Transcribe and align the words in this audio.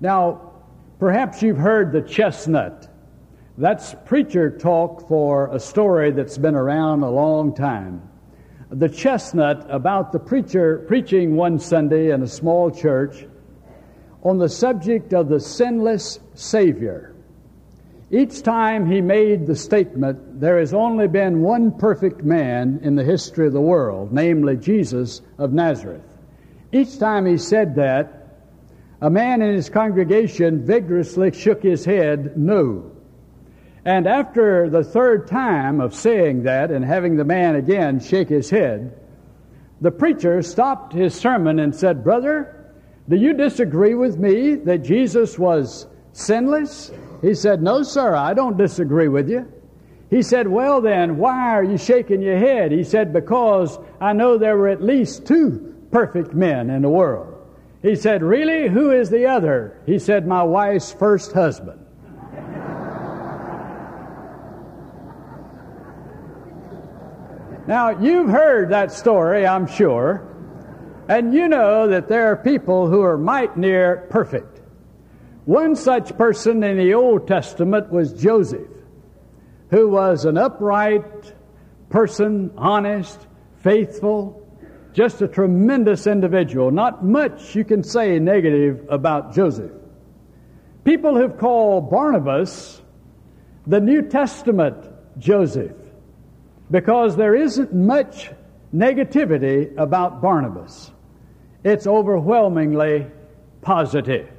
Now, 0.00 0.52
perhaps 0.98 1.42
you've 1.42 1.56
heard 1.56 1.92
the 1.92 2.02
chestnut. 2.02 2.88
That's 3.58 3.94
preacher 4.04 4.50
talk 4.50 5.08
for 5.08 5.54
a 5.54 5.58
story 5.58 6.10
that's 6.10 6.36
been 6.36 6.54
around 6.54 7.02
a 7.02 7.10
long 7.10 7.54
time. 7.54 8.02
The 8.70 8.88
chestnut 8.88 9.66
about 9.70 10.12
the 10.12 10.18
preacher 10.18 10.84
preaching 10.88 11.36
one 11.36 11.58
Sunday 11.58 12.10
in 12.10 12.22
a 12.22 12.26
small 12.26 12.70
church 12.70 13.26
on 14.22 14.38
the 14.38 14.48
subject 14.48 15.14
of 15.14 15.28
the 15.28 15.40
sinless 15.40 16.18
Savior. 16.34 17.14
Each 18.10 18.42
time 18.42 18.90
he 18.90 19.00
made 19.00 19.46
the 19.46 19.56
statement, 19.56 20.40
there 20.40 20.58
has 20.58 20.74
only 20.74 21.08
been 21.08 21.42
one 21.42 21.72
perfect 21.72 22.22
man 22.22 22.80
in 22.82 22.94
the 22.94 23.02
history 23.02 23.46
of 23.46 23.52
the 23.52 23.60
world, 23.60 24.12
namely 24.12 24.56
Jesus 24.56 25.22
of 25.38 25.52
Nazareth. 25.52 26.02
Each 26.72 26.98
time 26.98 27.24
he 27.24 27.36
said 27.36 27.74
that, 27.76 28.25
a 29.00 29.10
man 29.10 29.42
in 29.42 29.54
his 29.54 29.68
congregation 29.68 30.64
vigorously 30.64 31.32
shook 31.32 31.62
his 31.62 31.84
head 31.84 32.36
no. 32.36 32.92
And 33.84 34.06
after 34.06 34.68
the 34.68 34.82
third 34.82 35.28
time 35.28 35.80
of 35.80 35.94
saying 35.94 36.44
that 36.44 36.70
and 36.70 36.84
having 36.84 37.16
the 37.16 37.24
man 37.24 37.54
again 37.56 38.00
shake 38.00 38.28
his 38.28 38.50
head, 38.50 38.98
the 39.80 39.90
preacher 39.90 40.42
stopped 40.42 40.92
his 40.92 41.14
sermon 41.14 41.58
and 41.58 41.74
said, 41.74 42.02
Brother, 42.02 42.72
do 43.08 43.16
you 43.16 43.34
disagree 43.34 43.94
with 43.94 44.18
me 44.18 44.54
that 44.56 44.78
Jesus 44.78 45.38
was 45.38 45.86
sinless? 46.12 46.90
He 47.20 47.34
said, 47.34 47.62
No, 47.62 47.82
sir, 47.82 48.14
I 48.14 48.34
don't 48.34 48.56
disagree 48.56 49.08
with 49.08 49.28
you. 49.28 49.46
He 50.10 50.22
said, 50.22 50.48
Well, 50.48 50.80
then, 50.80 51.18
why 51.18 51.50
are 51.50 51.64
you 51.64 51.76
shaking 51.76 52.22
your 52.22 52.38
head? 52.38 52.72
He 52.72 52.82
said, 52.82 53.12
Because 53.12 53.78
I 54.00 54.14
know 54.14 54.38
there 54.38 54.56
were 54.56 54.68
at 54.68 54.82
least 54.82 55.26
two 55.26 55.74
perfect 55.92 56.34
men 56.34 56.70
in 56.70 56.82
the 56.82 56.88
world. 56.88 57.35
He 57.86 57.94
said, 57.94 58.20
Really? 58.20 58.66
Who 58.66 58.90
is 58.90 59.10
the 59.10 59.26
other? 59.26 59.80
He 59.86 60.00
said, 60.00 60.26
My 60.26 60.42
wife's 60.42 60.92
first 60.92 61.30
husband. 61.30 61.78
now, 67.68 67.90
you've 68.00 68.28
heard 68.28 68.70
that 68.70 68.90
story, 68.90 69.46
I'm 69.46 69.68
sure, 69.68 70.26
and 71.08 71.32
you 71.32 71.46
know 71.46 71.86
that 71.86 72.08
there 72.08 72.26
are 72.32 72.36
people 72.36 72.88
who 72.88 73.02
are 73.02 73.16
might 73.16 73.56
near 73.56 74.08
perfect. 74.10 74.62
One 75.44 75.76
such 75.76 76.18
person 76.18 76.64
in 76.64 76.78
the 76.78 76.92
Old 76.94 77.28
Testament 77.28 77.92
was 77.92 78.12
Joseph, 78.12 78.66
who 79.70 79.88
was 79.88 80.24
an 80.24 80.36
upright 80.36 81.32
person, 81.88 82.50
honest, 82.56 83.28
faithful, 83.60 84.44
just 84.96 85.20
a 85.20 85.28
tremendous 85.28 86.06
individual. 86.06 86.70
Not 86.70 87.04
much 87.04 87.54
you 87.54 87.64
can 87.64 87.82
say 87.82 88.18
negative 88.18 88.86
about 88.88 89.34
Joseph. 89.34 89.70
People 90.84 91.16
have 91.16 91.36
called 91.36 91.90
Barnabas 91.90 92.80
the 93.66 93.78
New 93.78 94.00
Testament 94.00 94.76
Joseph 95.18 95.76
because 96.70 97.14
there 97.14 97.34
isn't 97.34 97.74
much 97.74 98.30
negativity 98.74 99.76
about 99.76 100.22
Barnabas. 100.22 100.90
It's 101.62 101.86
overwhelmingly 101.86 103.06
positive. 103.60 104.30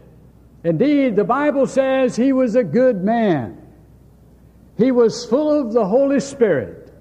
Indeed, 0.64 1.16
the 1.16 1.24
Bible 1.24 1.68
says 1.68 2.16
he 2.16 2.34
was 2.34 2.56
a 2.56 2.64
good 2.64 3.04
man. 3.04 3.62
He 4.76 4.92
was 4.92 5.24
full 5.24 5.52
of 5.52 5.74
the 5.74 5.86
Holy 5.86 6.20
Spirit 6.20 6.92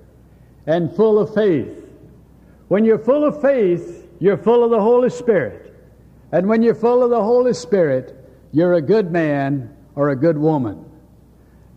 and 0.67 0.95
full 0.95 1.19
of 1.19 1.33
faith. 1.33 1.86
When 2.69 2.85
you're 2.85 2.99
full 2.99 3.25
of 3.25 3.41
faith, 3.41 4.09
you're 4.19 4.37
full 4.37 4.65
of 4.65 4.71
the 4.71 4.81
Holy 4.81 5.11
Spirit. 5.11 5.75
And 6.33 6.49
when 6.49 6.63
you're 6.63 6.75
full 6.75 7.03
of 7.03 7.11
the 7.11 7.23
Holy 7.23 7.55
Spirit, 7.55 8.17
you're 8.53 8.75
a 8.75 8.83
good 8.83 9.13
man 9.13 9.75
or 9.95 10.11
a 10.11 10.17
good 10.17 10.37
woman. 10.37 10.85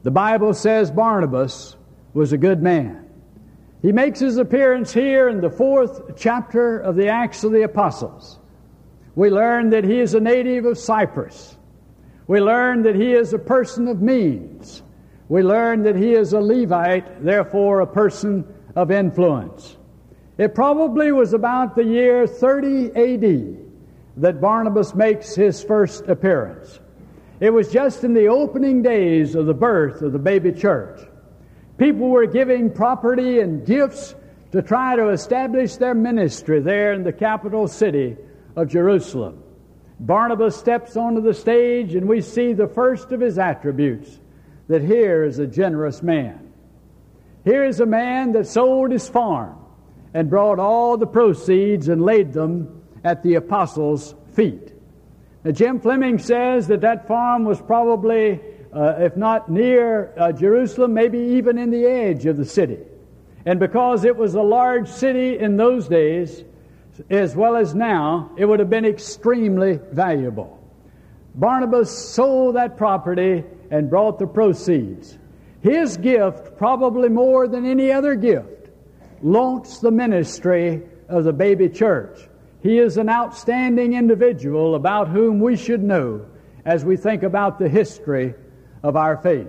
The 0.04 0.12
Bible 0.12 0.54
says 0.54 0.90
Barnabas 0.90 1.76
was 2.14 2.34
a 2.34 2.38
good 2.38 2.62
man. 2.64 3.06
He 3.82 3.92
makes 3.92 4.20
his 4.20 4.38
appearance 4.38 4.92
here 4.92 5.30
in 5.30 5.42
the 5.42 5.50
fourth 5.50 6.18
chapter 6.18 6.80
of 6.80 6.96
the 6.96 7.08
Acts 7.08 7.44
of 7.44 7.52
the 7.52 7.64
Apostles. 7.64 8.40
We 9.16 9.30
learn 9.30 9.70
that 9.70 9.84
he 9.84 10.00
is 10.00 10.14
a 10.14 10.20
native 10.20 10.66
of 10.66 10.78
Cyprus. 10.78 11.58
We 12.28 12.42
learn 12.42 12.84
that 12.84 12.96
he 12.96 13.14
is 13.14 13.34
a 13.34 13.40
person 13.40 13.88
of 13.88 14.02
means. 14.02 14.82
We 15.30 15.44
learn 15.44 15.84
that 15.84 15.96
he 15.96 16.14
is 16.14 16.34
a 16.34 16.40
Levite, 16.40 17.24
therefore 17.24 17.82
a 17.82 17.88
person 17.88 18.46
of 18.76 18.92
influence. 18.92 19.78
It 20.40 20.56
probably 20.56 21.12
was 21.12 21.34
about 21.34 21.76
the 21.76 21.84
year 21.84 22.26
30 22.26 22.96
AD 22.96 23.58
that 24.16 24.40
Barnabas 24.40 24.96
makes 24.96 25.36
his 25.36 25.62
first 25.62 26.08
appearance. 26.08 26.80
It 27.42 27.50
was 27.50 27.70
just 27.70 28.06
in 28.06 28.14
the 28.14 28.28
opening 28.28 28.82
days 28.82 29.36
of 29.36 29.48
the 29.48 29.54
birth 29.54 30.02
of 30.02 30.14
the 30.14 30.20
baby 30.20 30.54
church. 30.54 31.02
People 31.78 32.08
were 32.08 32.26
giving 32.26 32.72
property 32.72 33.42
and 33.42 33.66
gifts 33.66 34.16
to 34.54 34.62
try 34.62 34.96
to 34.96 35.10
establish 35.10 35.76
their 35.76 35.94
ministry 35.94 36.62
there 36.62 36.94
in 36.94 37.04
the 37.04 37.12
capital 37.12 37.68
city 37.68 38.16
of 38.56 38.70
Jerusalem. 38.70 39.44
Barnabas 40.00 40.56
steps 40.56 40.96
onto 40.96 41.20
the 41.20 41.34
stage, 41.34 41.96
and 41.96 42.08
we 42.08 42.22
see 42.22 42.54
the 42.54 42.68
first 42.68 43.12
of 43.12 43.20
his 43.20 43.38
attributes 43.38 44.22
that 44.70 44.84
here 44.84 45.26
is 45.26 45.40
a 45.40 45.48
generous 45.48 46.02
man. 46.02 46.54
Here 47.44 47.66
is 47.66 47.82
a 47.82 47.86
man 47.86 48.32
that 48.32 48.48
sold 48.48 48.92
his 48.92 49.10
farm 49.10 49.59
and 50.14 50.30
brought 50.30 50.60
all 50.60 50.98
the 50.98 51.08
proceeds 51.08 51.88
and 51.88 52.02
laid 52.02 52.34
them 52.34 52.84
at 53.04 53.24
the 53.24 53.36
apostles' 53.36 54.16
feet. 54.34 54.74
Now, 55.44 55.52
Jim 55.52 55.80
Fleming 55.80 56.20
says 56.20 56.68
that 56.68 56.82
that 56.82 57.08
farm 57.08 57.46
was 57.46 57.62
probably, 57.62 58.40
uh, 58.74 58.96
if 59.00 59.16
not 59.16 59.50
near 59.50 60.14
uh, 60.18 60.32
Jerusalem, 60.32 60.94
maybe 60.94 61.20
even 61.20 61.58
in 61.58 61.70
the 61.72 61.86
edge 61.86 62.26
of 62.26 62.38
the 62.38 62.46
city. 62.46 62.80
And 63.46 63.60
because 63.60 64.04
it 64.04 64.16
was 64.16 64.36
a 64.36 64.42
large 64.42 64.90
city 64.90 65.40
in 65.40 65.56
those 65.56 65.88
days, 65.88 66.44
as 67.10 67.36
well 67.36 67.56
as 67.56 67.74
now, 67.74 68.32
it 68.38 68.46
would 68.46 68.60
have 68.60 68.70
been 68.70 68.86
extremely 68.86 69.80
valuable. 69.92 70.60
Barnabas 71.36 71.90
sold 71.90 72.56
that 72.56 72.76
property 72.76 73.46
and 73.72 73.90
brought 73.90 74.20
the 74.20 74.28
proceeds. 74.28 75.18
His 75.62 75.96
gift, 75.96 76.58
probably 76.58 77.08
more 77.08 77.48
than 77.48 77.66
any 77.66 77.92
other 77.92 78.16
gift, 78.16 78.59
launched 79.22 79.82
the 79.82 79.92
ministry 79.92 80.82
of 81.08 81.24
the 81.24 81.34
baby 81.34 81.70
church. 81.70 82.20
He 82.62 82.78
is 82.78 82.98
an 82.98 83.10
outstanding 83.10 83.94
individual 83.94 84.76
about 84.76 85.08
whom 85.08 85.40
we 85.40 85.56
should 85.56 85.82
know 85.82 86.26
as 86.66 86.84
we 86.84 86.98
think 86.98 87.24
about 87.24 87.58
the 87.58 87.70
history 87.70 88.34
of 88.84 88.96
our 88.96 89.18
faith. 89.18 89.48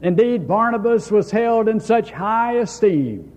Indeed, 0.00 0.46
Barnabas 0.46 1.10
was 1.10 1.30
held 1.30 1.68
in 1.68 1.80
such 1.80 2.10
high 2.10 2.58
esteem 2.58 3.32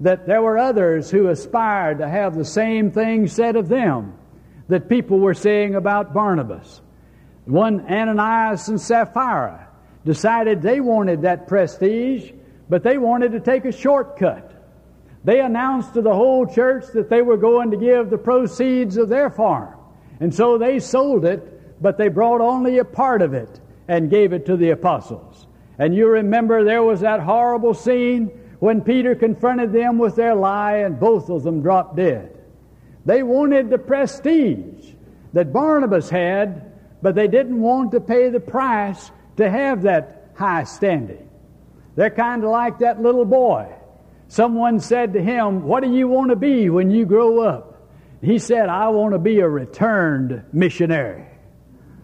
that 0.00 0.26
there 0.26 0.42
were 0.42 0.58
others 0.58 1.10
who 1.10 1.28
aspired 1.28 1.98
to 1.98 2.08
have 2.08 2.34
the 2.34 2.44
same 2.44 2.90
thing 2.90 3.26
said 3.26 3.56
of 3.56 3.68
them 3.68 4.14
that 4.68 4.88
people 4.88 5.18
were 5.18 5.34
saying 5.34 5.74
about 5.74 6.14
Barnabas. 6.14 6.80
One, 7.44 7.80
Ananias 7.86 8.68
and 8.68 8.80
Sapphira, 8.80 9.68
decided 10.04 10.62
they 10.62 10.80
wanted 10.80 11.22
that 11.22 11.46
prestige, 11.46 12.32
but 12.68 12.82
they 12.82 12.98
wanted 12.98 13.32
to 13.32 13.40
take 13.40 13.64
a 13.64 13.72
shortcut. 13.72 14.51
They 15.24 15.40
announced 15.40 15.94
to 15.94 16.02
the 16.02 16.14
whole 16.14 16.46
church 16.46 16.86
that 16.94 17.08
they 17.08 17.22
were 17.22 17.36
going 17.36 17.70
to 17.70 17.76
give 17.76 18.10
the 18.10 18.18
proceeds 18.18 18.96
of 18.96 19.08
their 19.08 19.30
farm. 19.30 19.74
And 20.20 20.34
so 20.34 20.58
they 20.58 20.78
sold 20.80 21.24
it, 21.24 21.80
but 21.82 21.96
they 21.98 22.08
brought 22.08 22.40
only 22.40 22.78
a 22.78 22.84
part 22.84 23.22
of 23.22 23.34
it 23.34 23.60
and 23.88 24.10
gave 24.10 24.32
it 24.32 24.46
to 24.46 24.56
the 24.56 24.70
apostles. 24.70 25.46
And 25.78 25.94
you 25.94 26.08
remember 26.08 26.64
there 26.64 26.82
was 26.82 27.00
that 27.00 27.20
horrible 27.20 27.74
scene 27.74 28.26
when 28.58 28.80
Peter 28.80 29.14
confronted 29.14 29.72
them 29.72 29.98
with 29.98 30.16
their 30.16 30.34
lie 30.34 30.78
and 30.78 30.98
both 30.98 31.28
of 31.28 31.42
them 31.42 31.62
dropped 31.62 31.96
dead. 31.96 32.36
They 33.04 33.22
wanted 33.22 33.70
the 33.70 33.78
prestige 33.78 34.92
that 35.32 35.52
Barnabas 35.52 36.08
had, 36.08 36.72
but 37.00 37.14
they 37.14 37.26
didn't 37.26 37.60
want 37.60 37.92
to 37.92 38.00
pay 38.00 38.28
the 38.28 38.40
price 38.40 39.10
to 39.36 39.50
have 39.50 39.82
that 39.82 40.30
high 40.34 40.64
standing. 40.64 41.28
They're 41.96 42.10
kind 42.10 42.44
of 42.44 42.50
like 42.50 42.78
that 42.78 43.02
little 43.02 43.24
boy. 43.24 43.68
Someone 44.32 44.80
said 44.80 45.12
to 45.12 45.22
him, 45.22 45.62
What 45.64 45.82
do 45.82 45.92
you 45.92 46.08
want 46.08 46.30
to 46.30 46.36
be 46.36 46.70
when 46.70 46.90
you 46.90 47.04
grow 47.04 47.40
up? 47.40 47.90
He 48.22 48.38
said, 48.38 48.70
I 48.70 48.88
want 48.88 49.12
to 49.12 49.18
be 49.18 49.40
a 49.40 49.48
returned 49.48 50.42
missionary. 50.54 51.26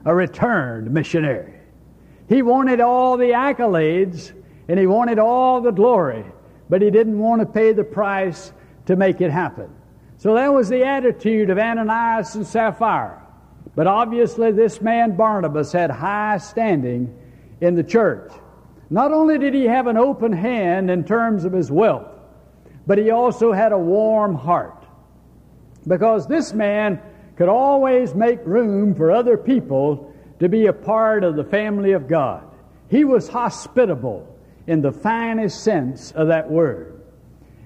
A 0.05 0.15
returned 0.15 0.91
missionary. 0.91 1.55
He 2.29 2.43
wanted 2.43 2.81
all 2.81 3.17
the 3.17 3.31
accolades 3.31 4.33
and 4.69 4.79
he 4.79 4.87
wanted 4.87 5.19
all 5.19 5.63
the 5.63 5.71
glory 5.71 6.27
but 6.69 6.83
he 6.83 6.91
didn't 6.91 7.19
want 7.19 7.41
to 7.41 7.47
pay 7.47 7.73
the 7.73 7.85
price 7.85 8.53
to 8.85 8.95
make 8.95 9.23
it 9.23 9.31
happen. 9.31 9.71
So 10.19 10.35
that 10.35 10.53
was 10.53 10.69
the 10.69 10.85
attitude 10.85 11.49
of 11.51 11.59
Ananias 11.59 12.35
and 12.35 12.47
Sapphira. 12.47 13.23
But 13.75 13.87
obviously, 13.87 14.53
this 14.53 14.81
man 14.83 15.17
Barnabas 15.17 15.73
had 15.73 15.91
high 15.91 16.39
standing 16.39 17.17
in 17.61 17.75
the 17.75 17.85
church. 17.85 18.33
Not 18.91 19.13
only 19.13 19.39
did 19.39 19.55
he 19.55 19.65
have 19.65 19.87
an 19.87 19.97
open 19.97 20.33
hand 20.33 20.91
in 20.91 21.05
terms 21.05 21.45
of 21.45 21.53
his 21.53 21.71
wealth, 21.71 22.18
but 22.89 22.97
he 22.97 23.11
also 23.11 23.53
had 23.53 23.73
a 23.73 23.79
warm 23.79 24.35
heart. 24.35 24.83
Because 25.87 26.27
this 26.27 26.55
man 26.55 27.01
could 27.37 27.51
always 27.51 28.15
make 28.15 28.45
room 28.47 28.95
for 28.95 29.13
other 29.13 29.37
people 29.37 30.13
to 30.41 30.49
be 30.49 30.67
a 30.67 30.73
part 30.73 31.23
of 31.23 31.37
the 31.37 31.45
family 31.45 31.93
of 31.93 32.09
God. 32.09 32.45
He 32.89 33.05
was 33.05 33.29
hospitable 33.29 34.35
in 34.67 34.81
the 34.81 34.91
finest 34.91 35.63
sense 35.63 36.13
of 36.13 36.29
that 36.29 36.51
word. 36.51 37.03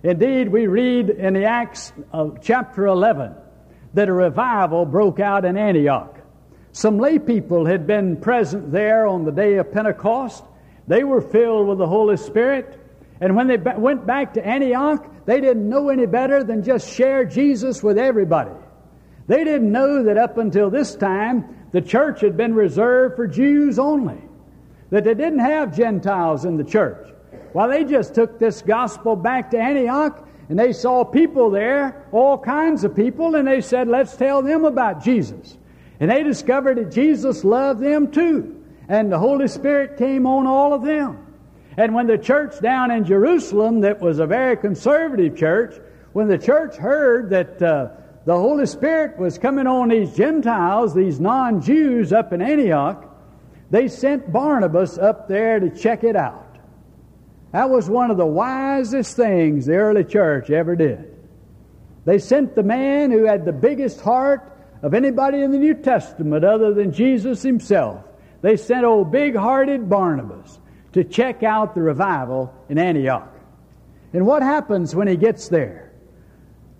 Indeed, 0.02 0.48
we 0.48 0.66
read 0.66 1.08
in 1.10 1.34
the 1.34 1.44
Acts 1.44 1.92
of 2.12 2.40
chapter 2.42 2.86
11 2.86 3.32
that 3.94 4.08
a 4.08 4.12
revival 4.12 4.84
broke 4.84 5.20
out 5.20 5.44
in 5.44 5.56
Antioch. 5.56 6.18
Some 6.72 6.98
lay 6.98 7.20
people 7.20 7.64
had 7.64 7.86
been 7.86 8.16
present 8.16 8.72
there 8.72 9.06
on 9.06 9.24
the 9.24 9.30
day 9.30 9.58
of 9.58 9.70
Pentecost. 9.70 10.42
They 10.88 11.04
were 11.04 11.20
filled 11.20 11.68
with 11.68 11.78
the 11.78 11.86
Holy 11.86 12.16
Spirit. 12.16 12.80
And 13.22 13.36
when 13.36 13.46
they 13.46 13.56
went 13.56 14.04
back 14.04 14.34
to 14.34 14.44
Antioch, 14.44 15.08
they 15.26 15.40
didn't 15.40 15.68
know 15.68 15.90
any 15.90 16.06
better 16.06 16.42
than 16.42 16.64
just 16.64 16.92
share 16.92 17.24
Jesus 17.24 17.80
with 17.80 17.96
everybody. 17.96 18.50
They 19.28 19.44
didn't 19.44 19.70
know 19.70 20.02
that 20.02 20.18
up 20.18 20.38
until 20.38 20.70
this 20.70 20.96
time, 20.96 21.68
the 21.70 21.80
church 21.80 22.20
had 22.20 22.36
been 22.36 22.52
reserved 22.52 23.14
for 23.14 23.28
Jews 23.28 23.78
only, 23.78 24.20
that 24.90 25.04
they 25.04 25.14
didn't 25.14 25.38
have 25.38 25.76
Gentiles 25.76 26.44
in 26.44 26.56
the 26.56 26.64
church. 26.64 27.14
Well, 27.54 27.68
they 27.68 27.84
just 27.84 28.12
took 28.12 28.40
this 28.40 28.60
gospel 28.60 29.14
back 29.14 29.52
to 29.52 29.58
Antioch 29.58 30.26
and 30.48 30.58
they 30.58 30.72
saw 30.72 31.04
people 31.04 31.48
there, 31.48 32.08
all 32.10 32.36
kinds 32.36 32.82
of 32.82 32.96
people, 32.96 33.36
and 33.36 33.46
they 33.46 33.60
said, 33.60 33.86
let's 33.86 34.16
tell 34.16 34.42
them 34.42 34.64
about 34.64 35.04
Jesus. 35.04 35.56
And 36.00 36.10
they 36.10 36.24
discovered 36.24 36.76
that 36.78 36.90
Jesus 36.90 37.44
loved 37.44 37.80
them 37.80 38.10
too. 38.10 38.64
And 38.88 39.12
the 39.12 39.18
Holy 39.20 39.46
Spirit 39.46 39.96
came 39.96 40.26
on 40.26 40.48
all 40.48 40.74
of 40.74 40.82
them. 40.82 41.21
And 41.76 41.94
when 41.94 42.06
the 42.06 42.18
church 42.18 42.60
down 42.60 42.90
in 42.90 43.04
Jerusalem, 43.04 43.80
that 43.80 44.00
was 44.00 44.18
a 44.18 44.26
very 44.26 44.56
conservative 44.56 45.36
church, 45.36 45.74
when 46.12 46.28
the 46.28 46.38
church 46.38 46.76
heard 46.76 47.30
that 47.30 47.62
uh, 47.62 47.88
the 48.26 48.34
Holy 48.34 48.66
Spirit 48.66 49.18
was 49.18 49.38
coming 49.38 49.66
on 49.66 49.88
these 49.88 50.14
Gentiles, 50.14 50.94
these 50.94 51.18
non 51.18 51.62
Jews 51.62 52.12
up 52.12 52.32
in 52.32 52.42
Antioch, 52.42 53.08
they 53.70 53.88
sent 53.88 54.30
Barnabas 54.30 54.98
up 54.98 55.28
there 55.28 55.58
to 55.58 55.70
check 55.70 56.04
it 56.04 56.14
out. 56.14 56.58
That 57.52 57.70
was 57.70 57.88
one 57.88 58.10
of 58.10 58.18
the 58.18 58.26
wisest 58.26 59.16
things 59.16 59.66
the 59.66 59.76
early 59.76 60.04
church 60.04 60.50
ever 60.50 60.76
did. 60.76 61.08
They 62.04 62.18
sent 62.18 62.54
the 62.54 62.62
man 62.62 63.10
who 63.10 63.24
had 63.24 63.44
the 63.44 63.52
biggest 63.52 64.00
heart 64.00 64.52
of 64.82 64.94
anybody 64.94 65.40
in 65.40 65.52
the 65.52 65.58
New 65.58 65.74
Testament 65.74 66.44
other 66.44 66.74
than 66.74 66.92
Jesus 66.92 67.42
himself. 67.42 68.04
They 68.42 68.56
sent 68.56 68.84
old 68.84 69.12
big 69.12 69.36
hearted 69.36 69.88
Barnabas 69.88 70.58
to 70.92 71.04
check 71.04 71.42
out 71.42 71.74
the 71.74 71.82
revival 71.82 72.54
in 72.68 72.78
Antioch. 72.78 73.32
And 74.12 74.26
what 74.26 74.42
happens 74.42 74.94
when 74.94 75.08
he 75.08 75.16
gets 75.16 75.48
there? 75.48 75.92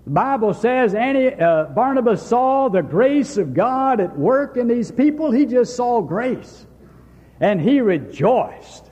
The 0.04 0.10
Bible 0.10 0.52
says 0.52 0.94
uh, 0.94 1.70
Barnabas 1.74 2.26
saw 2.26 2.68
the 2.68 2.82
grace 2.82 3.36
of 3.36 3.54
God 3.54 4.00
at 4.00 4.18
work 4.18 4.56
in 4.56 4.66
these 4.66 4.90
people. 4.90 5.30
He 5.30 5.46
just 5.46 5.76
saw 5.76 6.00
grace. 6.02 6.66
And 7.40 7.60
he 7.60 7.80
rejoiced. 7.80 8.90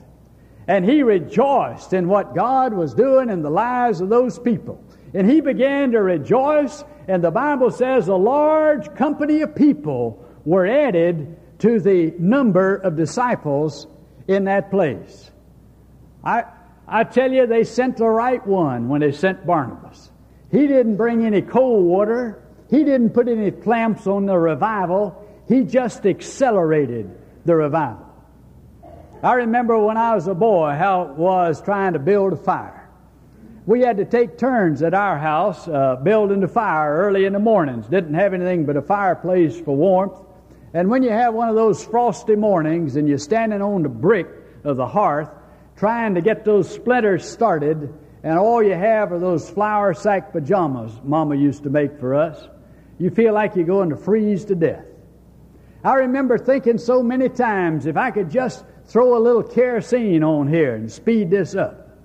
And 0.67 0.85
he 0.85 1.03
rejoiced 1.03 1.93
in 1.93 2.07
what 2.07 2.33
God 2.33 2.73
was 2.73 2.93
doing 2.93 3.29
in 3.29 3.41
the 3.41 3.49
lives 3.49 3.99
of 3.99 4.09
those 4.09 4.39
people. 4.39 4.81
And 5.13 5.29
he 5.29 5.41
began 5.41 5.91
to 5.91 6.01
rejoice. 6.01 6.83
And 7.07 7.23
the 7.23 7.31
Bible 7.31 7.71
says 7.71 8.07
a 8.07 8.15
large 8.15 8.93
company 8.95 9.41
of 9.41 9.53
people 9.53 10.25
were 10.45 10.65
added 10.65 11.37
to 11.59 11.79
the 11.79 12.13
number 12.17 12.77
of 12.77 12.95
disciples 12.95 13.85
in 14.27 14.45
that 14.45 14.69
place. 14.69 15.31
I, 16.23 16.45
I 16.87 17.03
tell 17.03 17.31
you, 17.31 17.47
they 17.47 17.63
sent 17.63 17.97
the 17.97 18.07
right 18.07 18.45
one 18.45 18.89
when 18.89 19.01
they 19.01 19.11
sent 19.11 19.45
Barnabas. 19.45 20.11
He 20.51 20.67
didn't 20.67 20.97
bring 20.97 21.25
any 21.25 21.41
cold 21.41 21.85
water. 21.85 22.43
He 22.69 22.83
didn't 22.83 23.11
put 23.11 23.27
any 23.27 23.51
clamps 23.51 24.07
on 24.07 24.25
the 24.25 24.37
revival. 24.37 25.27
He 25.47 25.63
just 25.63 26.05
accelerated 26.05 27.09
the 27.45 27.55
revival. 27.55 28.07
I 29.23 29.33
remember 29.33 29.77
when 29.77 29.97
I 29.97 30.15
was 30.15 30.27
a 30.27 30.33
boy 30.33 30.71
how 30.71 31.03
it 31.03 31.09
was 31.11 31.61
trying 31.61 31.93
to 31.93 31.99
build 31.99 32.33
a 32.33 32.37
fire. 32.37 32.89
We 33.65 33.81
had 33.81 33.97
to 33.97 34.05
take 34.05 34.37
turns 34.37 34.81
at 34.81 34.93
our 34.93 35.17
house 35.17 35.67
uh, 35.67 35.97
building 35.97 36.39
the 36.39 36.47
fire 36.47 36.97
early 36.97 37.25
in 37.25 37.33
the 37.33 37.39
mornings. 37.39 37.87
Didn't 37.87 38.15
have 38.15 38.33
anything 38.33 38.65
but 38.65 38.75
a 38.75 38.81
fireplace 38.81 39.59
for 39.59 39.75
warmth. 39.75 40.17
And 40.73 40.89
when 40.89 41.03
you 41.03 41.09
have 41.09 41.33
one 41.33 41.49
of 41.49 41.55
those 41.55 41.83
frosty 41.83 42.35
mornings 42.35 42.95
and 42.95 43.07
you're 43.07 43.17
standing 43.17 43.61
on 43.61 43.83
the 43.83 43.89
brick 43.89 44.27
of 44.63 44.77
the 44.77 44.87
hearth 44.87 45.29
trying 45.75 46.15
to 46.15 46.21
get 46.21 46.45
those 46.45 46.69
splinters 46.69 47.27
started, 47.27 47.93
and 48.23 48.37
all 48.37 48.61
you 48.61 48.73
have 48.73 49.11
are 49.11 49.19
those 49.19 49.49
flour 49.49 49.93
sack 49.93 50.31
pajamas 50.31 50.91
Mama 51.03 51.35
used 51.35 51.63
to 51.63 51.69
make 51.69 51.99
for 51.99 52.13
us. 52.15 52.47
You 52.99 53.09
feel 53.09 53.33
like 53.33 53.55
you're 53.55 53.65
going 53.65 53.89
to 53.89 53.97
freeze 53.97 54.45
to 54.45 54.55
death. 54.55 54.85
I 55.83 55.95
remember 55.95 56.37
thinking 56.37 56.77
so 56.77 57.01
many 57.01 57.29
times 57.29 57.87
if 57.87 57.97
I 57.97 58.11
could 58.11 58.29
just 58.29 58.63
throw 58.85 59.17
a 59.17 59.19
little 59.19 59.43
kerosene 59.43 60.23
on 60.23 60.47
here 60.47 60.75
and 60.75 60.91
speed 60.91 61.31
this 61.31 61.55
up. 61.55 61.97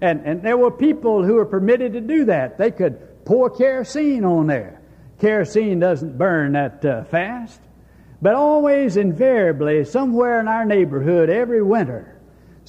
And, 0.00 0.20
and 0.24 0.42
there 0.42 0.56
were 0.56 0.70
people 0.70 1.24
who 1.24 1.34
were 1.34 1.46
permitted 1.46 1.94
to 1.94 2.00
do 2.00 2.26
that. 2.26 2.56
They 2.56 2.70
could 2.70 3.24
pour 3.24 3.50
kerosene 3.50 4.24
on 4.24 4.46
there. 4.46 4.80
Kerosene 5.18 5.80
doesn't 5.80 6.16
burn 6.16 6.52
that 6.52 6.84
uh, 6.84 7.04
fast. 7.04 7.60
But 8.22 8.34
always, 8.34 8.96
invariably, 8.96 9.84
somewhere 9.84 10.40
in 10.40 10.48
our 10.48 10.64
neighborhood 10.64 11.30
every 11.30 11.62
winter, 11.62 12.20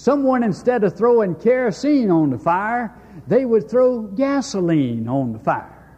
Someone, 0.02 0.42
instead 0.42 0.84
of 0.84 0.98
throwing 0.98 1.36
kerosene 1.36 2.10
on 2.10 2.32
the 2.32 2.38
fire, 2.40 2.92
they 3.28 3.46
would 3.46 3.70
throw 3.70 4.02
gasoline 4.02 5.08
on 5.08 5.34
the 5.34 5.38
fire. 5.38 5.96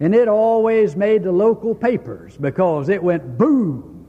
And 0.00 0.14
it 0.14 0.28
always 0.28 0.96
made 0.96 1.22
the 1.22 1.32
local 1.32 1.74
papers 1.74 2.36
because 2.36 2.90
it 2.90 3.02
went 3.02 3.38
boom. 3.38 4.06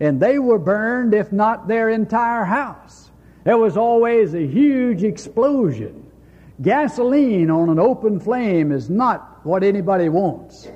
And 0.00 0.18
they 0.18 0.38
were 0.38 0.58
burned, 0.58 1.12
if 1.12 1.32
not 1.32 1.68
their 1.68 1.90
entire 1.90 2.44
house. 2.44 3.10
There 3.44 3.58
was 3.58 3.76
always 3.76 4.34
a 4.34 4.46
huge 4.46 5.02
explosion. 5.02 6.10
Gasoline 6.62 7.50
on 7.50 7.68
an 7.68 7.78
open 7.78 8.20
flame 8.20 8.72
is 8.72 8.88
not 8.88 9.44
what 9.44 9.62
anybody 9.64 10.08
wants. 10.08 10.66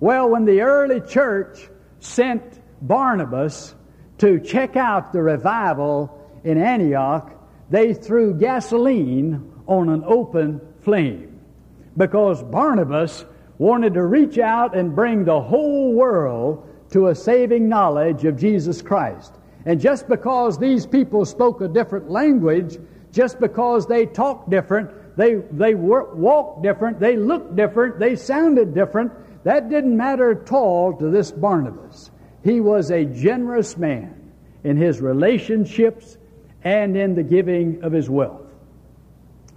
Well, 0.00 0.28
when 0.28 0.44
the 0.44 0.62
early 0.62 1.00
church 1.02 1.68
sent 2.00 2.61
Barnabas 2.82 3.74
to 4.18 4.38
check 4.40 4.76
out 4.76 5.12
the 5.12 5.22
revival 5.22 6.18
in 6.44 6.58
Antioch, 6.58 7.32
they 7.70 7.94
threw 7.94 8.34
gasoline 8.34 9.52
on 9.66 9.88
an 9.88 10.04
open 10.06 10.60
flame 10.80 11.40
because 11.96 12.42
Barnabas 12.42 13.24
wanted 13.58 13.94
to 13.94 14.04
reach 14.04 14.38
out 14.38 14.76
and 14.76 14.94
bring 14.94 15.24
the 15.24 15.40
whole 15.40 15.92
world 15.92 16.68
to 16.90 17.08
a 17.08 17.14
saving 17.14 17.68
knowledge 17.68 18.24
of 18.24 18.36
Jesus 18.36 18.82
Christ. 18.82 19.34
And 19.64 19.80
just 19.80 20.08
because 20.08 20.58
these 20.58 20.86
people 20.86 21.24
spoke 21.24 21.60
a 21.60 21.68
different 21.68 22.10
language, 22.10 22.78
just 23.12 23.40
because 23.40 23.86
they 23.86 24.06
talked 24.06 24.50
different, 24.50 24.90
they, 25.16 25.36
they 25.52 25.74
walked 25.74 26.62
different, 26.62 26.98
they 26.98 27.16
looked 27.16 27.54
different, 27.56 27.98
they 27.98 28.16
sounded 28.16 28.74
different, 28.74 29.12
that 29.44 29.68
didn't 29.68 29.96
matter 29.96 30.30
at 30.30 30.52
all 30.52 30.96
to 30.96 31.10
this 31.10 31.30
Barnabas. 31.30 32.11
He 32.44 32.60
was 32.60 32.90
a 32.90 33.04
generous 33.04 33.76
man 33.76 34.32
in 34.64 34.76
his 34.76 35.00
relationships 35.00 36.16
and 36.64 36.96
in 36.96 37.14
the 37.14 37.22
giving 37.22 37.82
of 37.82 37.92
his 37.92 38.08
wealth. 38.08 38.46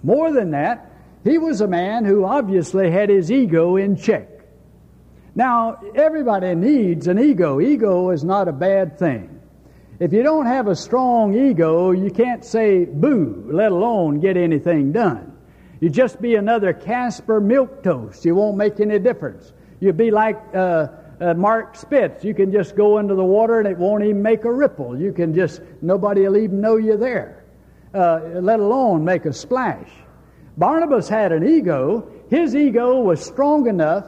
More 0.03 0.31
than 0.31 0.51
that, 0.51 0.91
he 1.23 1.37
was 1.37 1.61
a 1.61 1.67
man 1.67 2.05
who 2.05 2.25
obviously 2.25 2.91
had 2.91 3.09
his 3.09 3.31
ego 3.31 3.77
in 3.77 3.95
check. 3.95 4.29
Now, 5.33 5.79
everybody 5.95 6.53
needs 6.55 7.07
an 7.07 7.19
ego. 7.19 7.59
Ego 7.59 8.11
is 8.11 8.23
not 8.23 8.47
a 8.47 8.53
bad 8.53 8.97
thing. 8.97 9.41
If 9.99 10.13
you 10.13 10.23
don't 10.23 10.45
have 10.45 10.67
a 10.67 10.75
strong 10.75 11.33
ego, 11.33 11.91
you 11.91 12.11
can't 12.11 12.43
say 12.43 12.85
boo, 12.85 13.49
let 13.51 13.71
alone 13.71 14.19
get 14.19 14.37
anything 14.37 14.91
done. 14.91 15.35
You'd 15.79 15.93
just 15.93 16.21
be 16.21 16.35
another 16.35 16.73
Caspar 16.73 17.41
Milquetoast. 17.41 18.23
You 18.23 18.35
won't 18.35 18.57
make 18.57 18.79
any 18.79 18.99
difference. 18.99 19.51
You'd 19.79 19.97
be 19.97 20.11
like 20.11 20.41
uh, 20.53 20.87
uh, 21.19 21.33
Mark 21.33 21.75
Spitz. 21.75 22.23
You 22.23 22.33
can 22.33 22.51
just 22.51 22.75
go 22.75 22.97
into 22.97 23.15
the 23.15 23.23
water 23.23 23.59
and 23.59 23.67
it 23.67 23.77
won't 23.77 24.03
even 24.03 24.21
make 24.21 24.43
a 24.45 24.51
ripple. 24.51 24.99
You 24.99 25.13
can 25.13 25.33
just, 25.33 25.61
nobody 25.81 26.21
will 26.21 26.37
even 26.37 26.61
know 26.61 26.77
you're 26.77 26.97
there, 26.97 27.45
uh, 27.93 28.19
let 28.41 28.59
alone 28.59 29.03
make 29.03 29.25
a 29.25 29.33
splash. 29.33 29.89
Barnabas 30.57 31.09
had 31.09 31.31
an 31.31 31.47
ego. 31.47 32.09
His 32.29 32.55
ego 32.55 33.01
was 33.01 33.23
strong 33.23 33.67
enough 33.67 34.05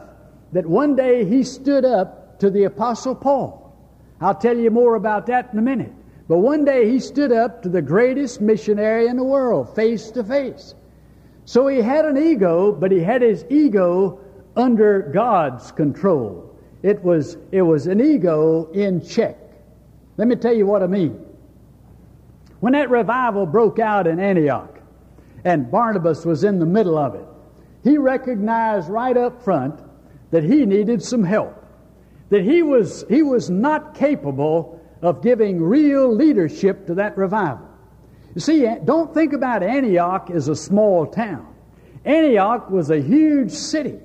that 0.53 0.65
one 0.65 0.95
day 0.95 1.25
he 1.25 1.43
stood 1.43 1.85
up 1.85 2.39
to 2.39 2.49
the 2.49 2.63
Apostle 2.63 3.15
Paul. 3.15 3.75
I'll 4.21 4.35
tell 4.35 4.57
you 4.57 4.71
more 4.71 4.95
about 4.95 5.27
that 5.27 5.49
in 5.51 5.59
a 5.59 5.61
minute. 5.61 5.93
But 6.27 6.39
one 6.39 6.65
day 6.65 6.89
he 6.89 6.99
stood 6.99 7.31
up 7.31 7.63
to 7.63 7.69
the 7.69 7.81
greatest 7.81 8.41
missionary 8.41 9.07
in 9.07 9.17
the 9.17 9.23
world, 9.23 9.75
face 9.75 10.11
to 10.11 10.23
face. 10.23 10.75
So 11.45 11.67
he 11.67 11.81
had 11.81 12.05
an 12.05 12.17
ego, 12.17 12.73
but 12.73 12.91
he 12.91 12.99
had 12.99 13.21
his 13.21 13.45
ego 13.49 14.19
under 14.55 15.01
God's 15.13 15.71
control. 15.71 16.46
It 16.83 17.03
was, 17.03 17.37
it 17.51 17.61
was 17.61 17.87
an 17.87 18.01
ego 18.01 18.71
in 18.71 19.05
check. 19.05 19.37
Let 20.17 20.27
me 20.27 20.35
tell 20.35 20.53
you 20.53 20.65
what 20.65 20.83
I 20.83 20.87
mean. 20.87 21.23
When 22.59 22.73
that 22.73 22.89
revival 22.89 23.45
broke 23.45 23.79
out 23.79 24.07
in 24.07 24.19
Antioch, 24.19 24.79
and 25.43 25.69
Barnabas 25.71 26.25
was 26.25 26.43
in 26.43 26.59
the 26.59 26.65
middle 26.65 26.97
of 26.97 27.15
it, 27.15 27.25
he 27.83 27.97
recognized 27.97 28.89
right 28.89 29.15
up 29.15 29.43
front 29.43 29.79
that 30.31 30.43
he 30.43 30.65
needed 30.65 31.01
some 31.01 31.23
help. 31.23 31.63
That 32.29 32.43
he 32.43 32.63
was, 32.63 33.05
he 33.07 33.23
was 33.23 33.49
not 33.49 33.95
capable 33.95 34.81
of 35.01 35.21
giving 35.21 35.61
real 35.61 36.13
leadership 36.13 36.87
to 36.87 36.95
that 36.95 37.17
revival. 37.17 37.67
You 38.35 38.41
see, 38.41 38.67
don't 38.83 39.13
think 39.13 39.33
about 39.33 39.63
Antioch 39.63 40.29
as 40.29 40.47
a 40.47 40.55
small 40.55 41.05
town. 41.07 41.55
Antioch 42.03 42.69
was 42.69 42.89
a 42.89 43.01
huge 43.01 43.51
city. 43.51 43.99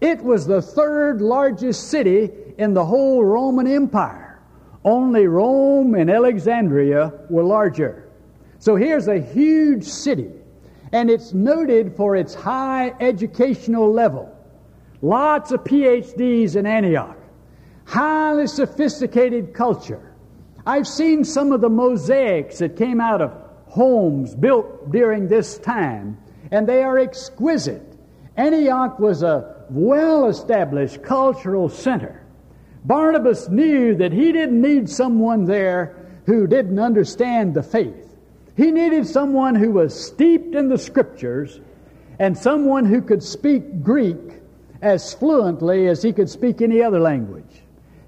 It 0.00 0.22
was 0.22 0.46
the 0.46 0.62
third 0.62 1.20
largest 1.20 1.88
city 1.88 2.30
in 2.58 2.74
the 2.74 2.84
whole 2.84 3.24
Roman 3.24 3.66
Empire. 3.66 4.40
Only 4.84 5.26
Rome 5.26 5.94
and 5.94 6.10
Alexandria 6.10 7.12
were 7.30 7.44
larger. 7.44 8.08
So 8.58 8.76
here's 8.76 9.08
a 9.08 9.18
huge 9.18 9.84
city, 9.84 10.30
and 10.92 11.10
it's 11.10 11.32
noted 11.32 11.96
for 11.96 12.16
its 12.16 12.34
high 12.34 12.94
educational 13.00 13.92
level. 13.92 14.30
Lots 15.00 15.52
of 15.52 15.64
PhDs 15.64 16.56
in 16.56 16.66
Antioch. 16.66 17.18
Highly 17.84 18.46
sophisticated 18.46 19.52
culture. 19.54 20.14
I've 20.66 20.86
seen 20.86 21.24
some 21.24 21.52
of 21.52 21.60
the 21.60 21.68
mosaics 21.68 22.58
that 22.58 22.76
came 22.76 23.00
out 23.00 23.20
of 23.20 23.34
homes 23.66 24.34
built 24.34 24.90
during 24.90 25.28
this 25.28 25.58
time, 25.58 26.16
and 26.50 26.66
they 26.66 26.82
are 26.82 26.98
exquisite. 26.98 27.98
Antioch 28.36 28.98
was 28.98 29.22
a 29.22 29.53
well 29.70 30.26
established 30.28 31.02
cultural 31.02 31.68
center. 31.68 32.22
Barnabas 32.84 33.48
knew 33.48 33.94
that 33.96 34.12
he 34.12 34.32
didn't 34.32 34.60
need 34.60 34.88
someone 34.88 35.44
there 35.44 35.96
who 36.26 36.46
didn't 36.46 36.78
understand 36.78 37.54
the 37.54 37.62
faith. 37.62 38.16
He 38.56 38.70
needed 38.70 39.06
someone 39.06 39.54
who 39.54 39.72
was 39.72 39.98
steeped 39.98 40.54
in 40.54 40.68
the 40.68 40.78
scriptures 40.78 41.60
and 42.18 42.36
someone 42.36 42.84
who 42.84 43.02
could 43.02 43.22
speak 43.22 43.82
Greek 43.82 44.40
as 44.80 45.14
fluently 45.14 45.88
as 45.88 46.02
he 46.02 46.12
could 46.12 46.28
speak 46.28 46.60
any 46.60 46.82
other 46.82 47.00
language. 47.00 47.62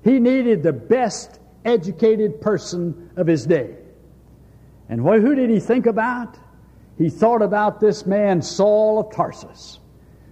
He 0.04 0.20
needed 0.20 0.62
the 0.62 0.72
best 0.72 1.40
educated 1.64 2.40
person 2.40 3.10
of 3.16 3.26
his 3.26 3.46
day. 3.46 3.76
And 4.88 5.00
who 5.00 5.34
did 5.34 5.50
he 5.50 5.58
think 5.58 5.86
about? 5.86 6.38
He 6.96 7.10
thought 7.10 7.42
about 7.42 7.80
this 7.80 8.06
man, 8.06 8.40
Saul 8.40 9.00
of 9.00 9.12
Tarsus, 9.12 9.80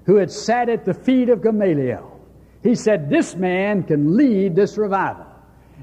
who 0.05 0.17
had 0.17 0.31
sat 0.31 0.69
at 0.69 0.85
the 0.85 0.95
feet 0.95 1.29
of 1.29 1.43
Gamaliel. 1.43 2.21
He 2.63 2.75
said, 2.75 3.11
This 3.11 3.35
man 3.35 3.83
can 3.83 4.17
lead 4.17 4.55
this 4.55 4.77
revival. 4.79 5.27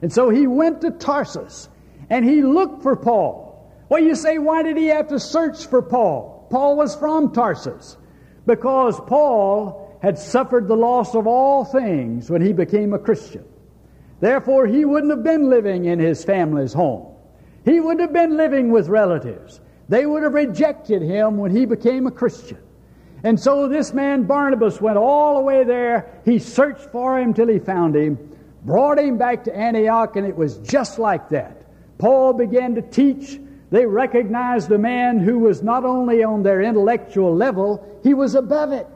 And 0.02 0.12
so 0.12 0.30
he 0.30 0.48
went 0.48 0.82
to 0.82 0.92
Tarsus 0.92 1.70
and 2.10 2.26
he 2.26 2.42
looked 2.42 2.84
for 2.84 2.96
Paul. 2.96 3.52
Well, 3.90 4.02
you 4.02 4.16
say, 4.16 4.38
why 4.38 4.64
did 4.64 4.78
he 4.78 4.88
have 4.88 5.10
to 5.10 5.20
search 5.20 5.68
for 5.68 5.82
Paul? 5.82 6.48
Paul 6.50 6.78
was 6.78 6.96
from 6.96 7.34
Tarsus 7.34 7.98
because 8.46 9.00
Paul 9.02 9.98
had 10.02 10.18
suffered 10.18 10.68
the 10.68 10.76
loss 10.76 11.14
of 11.14 11.28
all 11.28 11.64
things 11.66 12.30
when 12.30 12.42
he 12.42 12.54
became 12.54 12.94
a 12.94 13.00
Christian. 13.00 13.46
Therefore, 14.20 14.66
he 14.66 14.86
wouldn't 14.86 15.12
have 15.12 15.24
been 15.24 15.50
living 15.50 15.86
in 15.86 16.00
his 16.00 16.24
family's 16.24 16.74
home. 16.74 17.16
He 17.66 17.80
wouldn't 17.80 18.02
have 18.02 18.14
been 18.14 18.38
living 18.38 18.72
with 18.72 18.88
relatives. 18.88 19.62
They 19.90 20.06
would 20.06 20.24
have 20.24 20.34
rejected 20.34 21.02
him 21.02 21.38
when 21.38 21.56
he 21.56 21.66
became 21.66 22.08
a 22.08 22.12
Christian. 22.12 22.60
And 23.24 23.40
so 23.40 23.68
this 23.68 23.94
man 23.94 24.24
Barnabas 24.24 24.82
went 24.82 24.98
all 24.98 25.36
the 25.36 25.42
way 25.42 25.64
there. 25.64 26.22
He 26.26 26.40
searched 26.40 26.92
for 26.92 27.20
him 27.20 27.34
till 27.34 27.48
he 27.48 27.60
found 27.60 27.96
him, 27.96 28.18
brought 28.66 29.00
him 29.00 29.18
back 29.18 29.44
to 29.44 29.56
Antioch, 29.56 30.16
and 30.16 30.26
it 30.26 30.36
was 30.36 30.58
just 30.58 30.98
like 30.98 31.30
that. 31.30 31.62
Paul 31.98 32.34
began 32.34 32.76
to 32.76 32.82
teach. 32.82 33.40
They 33.70 33.86
recognized 33.86 34.72
a 34.72 34.78
man 34.78 35.20
who 35.20 35.40
was 35.40 35.62
not 35.62 35.86
only 35.86 36.24
on 36.24 36.44
their 36.44 36.62
intellectual 36.62 37.36
level, 37.36 38.00
he 38.04 38.14
was 38.14 38.36
above 38.36 38.72
it 38.72 38.88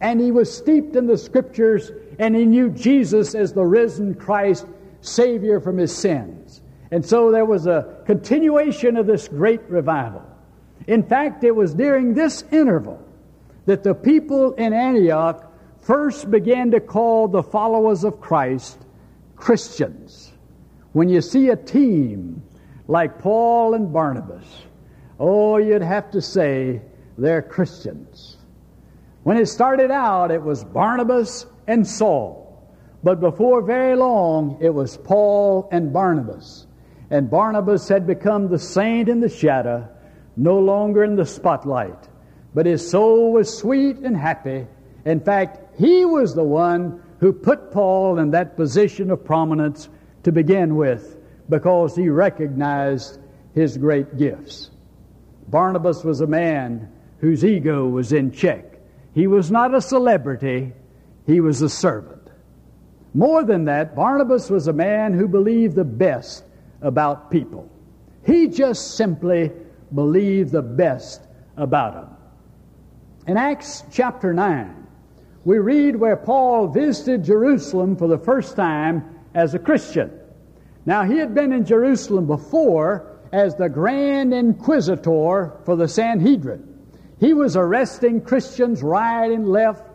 and 0.00 0.20
he 0.20 0.30
was 0.30 0.54
steeped 0.54 0.96
in 0.96 1.06
the 1.06 1.18
scriptures 1.18 1.90
and 2.18 2.34
he 2.34 2.44
knew 2.44 2.70
Jesus 2.70 3.34
as 3.34 3.52
the 3.52 3.64
risen 3.64 4.14
Christ, 4.14 4.66
Savior 5.00 5.60
from 5.60 5.78
his 5.78 5.94
sins. 5.94 6.62
And 6.90 7.04
so 7.04 7.30
there 7.30 7.44
was 7.44 7.66
a 7.66 8.02
continuation 8.06 8.96
of 8.96 9.06
this 9.06 9.28
great 9.28 9.62
revival. 9.68 10.22
In 10.86 11.02
fact, 11.02 11.42
it 11.42 11.56
was 11.56 11.74
during 11.74 12.14
this 12.14 12.44
interval 12.52 13.02
that 13.66 13.82
the 13.82 13.94
people 13.94 14.52
in 14.54 14.72
Antioch 14.72 15.50
first 15.80 16.30
began 16.30 16.70
to 16.70 16.80
call 16.80 17.28
the 17.28 17.42
followers 17.42 18.04
of 18.04 18.20
Christ 18.20 18.78
Christians. 19.36 20.32
When 20.92 21.08
you 21.08 21.20
see 21.20 21.48
a 21.48 21.56
team 21.56 22.42
like 22.88 23.18
Paul 23.18 23.74
and 23.74 23.92
Barnabas, 23.92 24.46
oh, 25.18 25.56
you'd 25.56 25.82
have 25.82 26.10
to 26.12 26.22
say 26.22 26.82
they're 27.18 27.42
Christians. 27.42 28.36
When 29.22 29.38
it 29.38 29.46
started 29.46 29.90
out, 29.90 30.30
it 30.30 30.42
was 30.42 30.64
Barnabas 30.64 31.46
and 31.66 31.86
Saul. 31.86 32.42
But 33.02 33.20
before 33.20 33.62
very 33.62 33.96
long, 33.96 34.58
it 34.60 34.70
was 34.70 34.96
Paul 34.96 35.68
and 35.72 35.92
Barnabas. 35.92 36.66
And 37.10 37.30
Barnabas 37.30 37.88
had 37.88 38.06
become 38.06 38.48
the 38.48 38.58
saint 38.58 39.08
in 39.08 39.20
the 39.20 39.28
shadow, 39.28 39.88
no 40.36 40.58
longer 40.58 41.04
in 41.04 41.16
the 41.16 41.26
spotlight. 41.26 42.08
But 42.54 42.66
his 42.66 42.88
soul 42.88 43.32
was 43.32 43.56
sweet 43.56 43.98
and 43.98 44.16
happy. 44.16 44.66
In 45.04 45.20
fact, 45.20 45.58
he 45.78 46.04
was 46.04 46.34
the 46.34 46.44
one 46.44 47.02
who 47.18 47.32
put 47.32 47.72
Paul 47.72 48.18
in 48.18 48.30
that 48.30 48.56
position 48.56 49.10
of 49.10 49.24
prominence 49.24 49.88
to 50.22 50.32
begin 50.32 50.76
with 50.76 51.16
because 51.48 51.96
he 51.96 52.08
recognized 52.08 53.18
his 53.54 53.76
great 53.76 54.16
gifts. 54.16 54.70
Barnabas 55.48 56.04
was 56.04 56.20
a 56.20 56.26
man 56.26 56.90
whose 57.18 57.44
ego 57.44 57.86
was 57.88 58.12
in 58.12 58.30
check. 58.30 58.78
He 59.14 59.26
was 59.26 59.50
not 59.50 59.74
a 59.74 59.80
celebrity, 59.80 60.72
he 61.26 61.40
was 61.40 61.62
a 61.62 61.68
servant. 61.68 62.30
More 63.14 63.44
than 63.44 63.64
that, 63.66 63.94
Barnabas 63.94 64.50
was 64.50 64.66
a 64.66 64.72
man 64.72 65.12
who 65.12 65.28
believed 65.28 65.76
the 65.76 65.84
best 65.84 66.44
about 66.82 67.30
people. 67.30 67.70
He 68.26 68.48
just 68.48 68.96
simply 68.96 69.52
believed 69.94 70.50
the 70.50 70.62
best 70.62 71.22
about 71.56 71.94
them. 71.94 72.13
In 73.26 73.38
Acts 73.38 73.84
chapter 73.90 74.34
9, 74.34 74.86
we 75.46 75.58
read 75.58 75.96
where 75.96 76.16
Paul 76.16 76.68
visited 76.68 77.24
Jerusalem 77.24 77.96
for 77.96 78.06
the 78.06 78.18
first 78.18 78.54
time 78.54 79.18
as 79.34 79.54
a 79.54 79.58
Christian. 79.58 80.10
Now, 80.84 81.04
he 81.04 81.16
had 81.16 81.34
been 81.34 81.50
in 81.50 81.64
Jerusalem 81.64 82.26
before 82.26 83.16
as 83.32 83.54
the 83.54 83.70
grand 83.70 84.34
inquisitor 84.34 85.52
for 85.64 85.74
the 85.74 85.88
Sanhedrin. 85.88 86.68
He 87.18 87.32
was 87.32 87.56
arresting 87.56 88.20
Christians 88.20 88.82
right 88.82 89.30
and 89.30 89.48
left, 89.48 89.88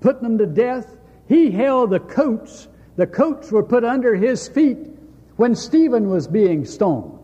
putting 0.00 0.22
them 0.22 0.38
to 0.38 0.46
death. 0.46 0.96
He 1.26 1.50
held 1.50 1.90
the 1.90 1.98
coats. 1.98 2.68
The 2.94 3.08
coats 3.08 3.50
were 3.50 3.64
put 3.64 3.82
under 3.82 4.14
his 4.14 4.46
feet 4.46 4.78
when 5.34 5.56
Stephen 5.56 6.08
was 6.08 6.28
being 6.28 6.64
stoned. 6.64 7.18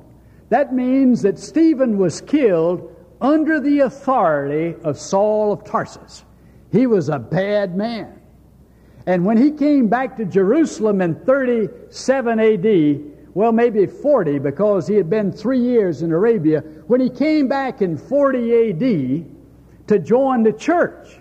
That 0.49 0.75
means 0.75 1.23
that 1.23 1.39
Stephen 1.39 1.99
was 1.99 2.21
killed 2.21 2.92
under 3.23 3.61
the 3.61 3.81
authority 3.81 4.75
of 4.83 4.99
Saul 4.99 5.53
of 5.53 5.65
Tarsus. 5.65 6.25
He 6.73 6.87
was 6.87 7.09
a 7.09 7.19
bad 7.19 7.77
man. 7.77 8.21
And 9.07 9.25
when 9.25 9.37
he 9.37 9.53
came 9.53 9.89
back 9.89 10.17
to 10.17 10.25
Jerusalem 10.25 11.01
in 11.01 11.15
37 11.15 12.41
AD, 12.41 13.01
well, 13.35 13.53
maybe 13.53 13.87
40 13.87 14.41
because 14.41 14.87
he 14.87 14.95
had 14.97 15.09
been 15.09 15.33
three 15.33 15.61
years 15.61 16.03
in 16.03 16.13
Arabia, 16.13 16.61
when 16.87 17.01
he 17.01 17.09
came 17.09 17.49
back 17.49 17.81
in 17.81 17.97
40 17.97 18.71
AD, 18.71 19.33
to 19.89 19.99
join 19.99 20.43
the 20.43 20.53
church 20.53 21.19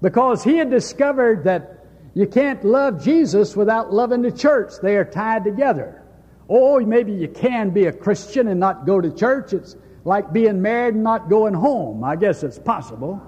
because 0.00 0.42
he 0.42 0.56
had 0.56 0.70
discovered 0.70 1.44
that 1.44 1.86
you 2.14 2.26
can't 2.26 2.64
love 2.64 3.02
Jesus 3.02 3.56
without 3.56 3.92
loving 3.92 4.22
the 4.22 4.32
church. 4.32 4.72
They 4.82 4.96
are 4.96 5.04
tied 5.04 5.44
together. 5.44 6.02
Or 6.48 6.80
maybe 6.80 7.12
you 7.12 7.28
can 7.28 7.70
be 7.70 7.86
a 7.86 7.92
Christian 7.92 8.48
and 8.48 8.58
not 8.58 8.86
go 8.86 9.00
to 9.00 9.14
church. 9.14 9.52
It's 9.52 9.76
like 10.04 10.32
being 10.32 10.62
married 10.62 10.94
and 10.94 11.04
not 11.04 11.28
going 11.28 11.54
home. 11.54 12.04
I 12.04 12.16
guess 12.16 12.42
it's 12.42 12.58
possible. 12.58 13.20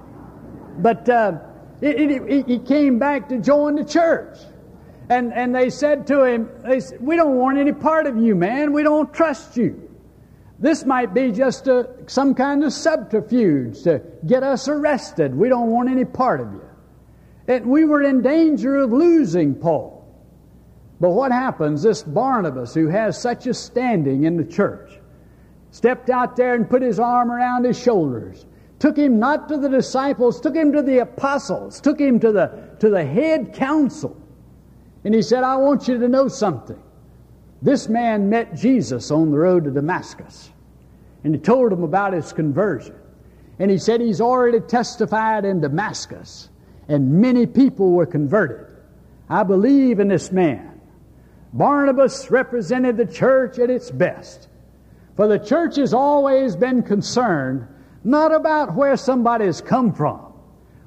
But 0.78 1.08
uh, 1.08 1.38
he 1.80 2.58
came 2.58 2.98
back 2.98 3.28
to 3.28 3.38
join 3.38 3.74
the 3.74 3.84
church. 3.84 4.38
And, 5.08 5.32
and 5.34 5.54
they 5.54 5.68
said 5.68 6.06
to 6.06 6.24
him, 6.24 6.48
they 6.62 6.80
said, 6.80 7.00
We 7.00 7.16
don't 7.16 7.36
want 7.36 7.58
any 7.58 7.72
part 7.72 8.06
of 8.06 8.16
you, 8.16 8.34
man. 8.34 8.72
We 8.72 8.82
don't 8.82 9.12
trust 9.12 9.56
you. 9.56 9.90
This 10.58 10.84
might 10.84 11.12
be 11.12 11.32
just 11.32 11.66
a, 11.66 11.90
some 12.06 12.34
kind 12.34 12.62
of 12.62 12.72
subterfuge 12.72 13.82
to 13.82 14.00
get 14.24 14.44
us 14.44 14.68
arrested. 14.68 15.34
We 15.34 15.48
don't 15.48 15.70
want 15.70 15.90
any 15.90 16.04
part 16.04 16.40
of 16.40 16.52
you. 16.52 16.64
And 17.48 17.66
we 17.66 17.84
were 17.84 18.02
in 18.02 18.22
danger 18.22 18.76
of 18.76 18.92
losing 18.92 19.56
Paul. 19.56 19.98
But 21.00 21.10
what 21.10 21.32
happens? 21.32 21.82
This 21.82 22.04
Barnabas, 22.04 22.72
who 22.72 22.86
has 22.86 23.20
such 23.20 23.48
a 23.48 23.54
standing 23.54 24.22
in 24.22 24.36
the 24.36 24.44
church, 24.44 25.01
stepped 25.72 26.10
out 26.10 26.36
there 26.36 26.54
and 26.54 26.70
put 26.70 26.82
his 26.82 27.00
arm 27.00 27.32
around 27.32 27.64
his 27.64 27.82
shoulders, 27.82 28.46
took 28.78 28.96
him 28.96 29.18
not 29.18 29.48
to 29.48 29.56
the 29.56 29.68
disciples, 29.68 30.40
took 30.40 30.54
him 30.54 30.72
to 30.72 30.82
the 30.82 30.98
apostles, 30.98 31.80
took 31.80 31.98
him 31.98 32.20
to 32.20 32.30
the, 32.30 32.76
to 32.78 32.90
the 32.90 33.04
head 33.04 33.54
council. 33.54 34.16
And 35.02 35.14
he 35.14 35.22
said, 35.22 35.42
I 35.42 35.56
want 35.56 35.88
you 35.88 35.98
to 35.98 36.08
know 36.08 36.28
something. 36.28 36.80
This 37.62 37.88
man 37.88 38.28
met 38.28 38.54
Jesus 38.54 39.10
on 39.10 39.30
the 39.30 39.38
road 39.38 39.64
to 39.64 39.70
Damascus. 39.70 40.50
And 41.24 41.34
he 41.34 41.40
told 41.40 41.72
him 41.72 41.82
about 41.82 42.12
his 42.12 42.32
conversion. 42.32 42.94
And 43.58 43.70
he 43.70 43.78
said 43.78 44.00
he's 44.00 44.20
already 44.20 44.60
testified 44.60 45.44
in 45.44 45.60
Damascus, 45.60 46.48
and 46.88 47.20
many 47.20 47.46
people 47.46 47.92
were 47.92 48.06
converted. 48.06 48.66
I 49.28 49.44
believe 49.44 50.00
in 50.00 50.08
this 50.08 50.32
man. 50.32 50.80
Barnabas 51.52 52.30
represented 52.30 52.96
the 52.96 53.06
church 53.06 53.58
at 53.58 53.70
its 53.70 53.90
best. 53.90 54.48
For 55.16 55.26
the 55.26 55.38
church 55.38 55.76
has 55.76 55.92
always 55.92 56.56
been 56.56 56.82
concerned 56.82 57.66
not 58.04 58.34
about 58.34 58.74
where 58.74 58.96
somebody's 58.96 59.60
come 59.60 59.92
from. 59.92 60.32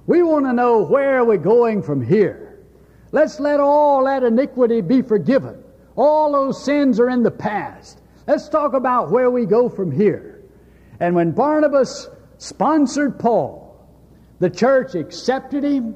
We 0.08 0.24
want 0.24 0.46
to 0.46 0.54
know 0.54 0.84
where 0.84 1.24
we're 1.24 1.38
going 1.38 1.82
from 1.82 2.06
here. 2.06 2.60
Let's 3.12 3.40
let 3.40 3.60
all 3.60 4.04
that 4.06 4.24
iniquity 4.24 4.82
be 4.82 5.02
forgiven. 5.02 5.64
All 5.96 6.32
those 6.32 6.64
sins 6.64 7.00
are 7.00 7.10
in 7.10 7.24
the 7.24 7.32
past. 7.32 8.02
Let's 8.28 8.50
talk 8.50 8.74
about 8.74 9.12
where 9.12 9.30
we 9.30 9.46
go 9.46 9.70
from 9.70 9.92
here. 9.92 10.44
And 11.00 11.16
when 11.16 11.32
Barnabas 11.32 12.10
sponsored 12.38 13.20
Paul, 13.20 13.78
the 14.40 14.50
church 14.50 14.96
accepted 14.96 15.64
him, 15.64 15.96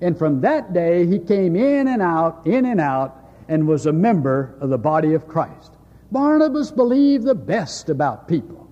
and 0.00 0.18
from 0.18 0.40
that 0.40 0.72
day 0.72 1.06
he 1.06 1.18
came 1.18 1.54
in 1.54 1.88
and 1.88 2.02
out, 2.02 2.46
in 2.46 2.64
and 2.64 2.80
out, 2.80 3.24
and 3.48 3.68
was 3.68 3.86
a 3.86 3.92
member 3.92 4.56
of 4.60 4.70
the 4.70 4.78
body 4.78 5.14
of 5.14 5.28
Christ. 5.28 5.75
Barnabas 6.12 6.70
believed 6.70 7.24
the 7.24 7.34
best 7.34 7.88
about 7.88 8.28
people. 8.28 8.68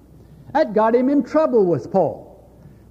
That 0.53 0.73
got 0.73 0.95
him 0.95 1.09
in 1.09 1.23
trouble 1.23 1.67
with 1.67 1.91
Paul. 1.91 2.31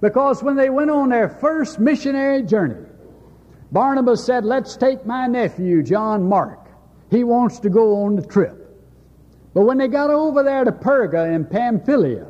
Because 0.00 0.42
when 0.42 0.56
they 0.56 0.68
went 0.70 0.90
on 0.90 1.08
their 1.08 1.28
first 1.28 1.78
missionary 1.78 2.42
journey, 2.42 2.86
Barnabas 3.72 4.24
said, 4.24 4.44
Let's 4.44 4.76
take 4.76 5.06
my 5.06 5.26
nephew, 5.26 5.82
John 5.82 6.28
Mark. 6.28 6.68
He 7.10 7.24
wants 7.24 7.58
to 7.60 7.70
go 7.70 8.04
on 8.04 8.16
the 8.16 8.26
trip. 8.26 8.60
But 9.54 9.62
when 9.62 9.78
they 9.78 9.88
got 9.88 10.10
over 10.10 10.42
there 10.42 10.64
to 10.64 10.72
Perga 10.72 11.34
in 11.34 11.44
Pamphylia, 11.44 12.26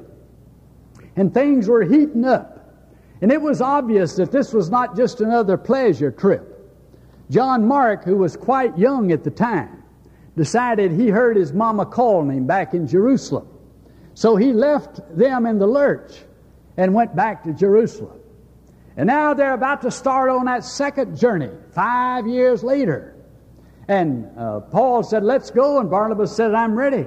and 1.17 1.33
things 1.33 1.69
were 1.69 1.83
heating 1.83 2.25
up, 2.25 2.55
and 3.23 3.33
it 3.33 3.41
was 3.41 3.61
obvious 3.61 4.17
that 4.17 4.31
this 4.31 4.53
was 4.53 4.71
not 4.71 4.97
just 4.97 5.21
another 5.21 5.57
pleasure 5.57 6.11
trip. 6.11 6.51
John 7.31 7.67
Mark, 7.67 8.05
who 8.05 8.17
was 8.17 8.37
quite 8.37 8.77
young 8.77 9.13
at 9.13 9.25
the 9.25 9.31
time, 9.31 9.84
decided 10.37 10.93
he 10.93 11.09
heard 11.09 11.37
his 11.37 11.53
mama 11.53 11.87
calling 11.87 12.37
him 12.37 12.47
back 12.47 12.75
in 12.75 12.87
Jerusalem. 12.87 13.49
So 14.15 14.37
he 14.37 14.53
left 14.53 15.01
them 15.17 15.47
in 15.47 15.59
the 15.59 15.67
lurch 15.67 16.13
and 16.77 16.95
went 16.95 17.15
back 17.15 17.45
to 17.45 17.53
Jerusalem. 17.53 18.21
And 18.97 19.07
now 19.09 19.35
they're 19.35 19.55
about 19.55 19.83
to 19.83 19.91
start 19.91 20.31
on 20.31 20.47
that 20.47 20.65
second 20.65 21.19
journey, 21.19 21.51
five 21.73 22.27
years 22.27 22.63
later. 22.63 23.17
And 23.89 24.31
uh, 24.39 24.61
Paul 24.61 25.03
said, 25.03 25.25
Let's 25.25 25.51
go. 25.51 25.81
And 25.81 25.91
Barnabas 25.91 26.35
said, 26.35 26.55
I'm 26.55 26.75
ready. 26.75 27.07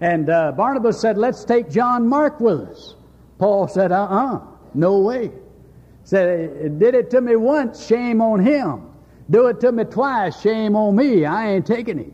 And 0.00 0.28
uh, 0.30 0.52
Barnabas 0.52 1.00
said, 1.00 1.16
Let's 1.16 1.44
take 1.44 1.70
John 1.70 2.08
Mark 2.08 2.40
with 2.40 2.60
us. 2.60 2.96
Paul 3.38 3.68
said, 3.68 3.92
Uh 3.92 4.02
uh-uh, 4.04 4.36
uh, 4.36 4.40
no 4.74 4.98
way. 4.98 5.30
Said, 6.02 6.78
Did 6.78 6.94
it 6.94 7.10
to 7.10 7.20
me 7.20 7.36
once, 7.36 7.86
shame 7.86 8.20
on 8.20 8.40
him. 8.40 8.90
Do 9.30 9.46
it 9.46 9.60
to 9.60 9.72
me 9.72 9.84
twice, 9.84 10.40
shame 10.40 10.74
on 10.74 10.96
me. 10.96 11.24
I 11.24 11.50
ain't 11.52 11.66
taking 11.66 11.98
it. 11.98 12.12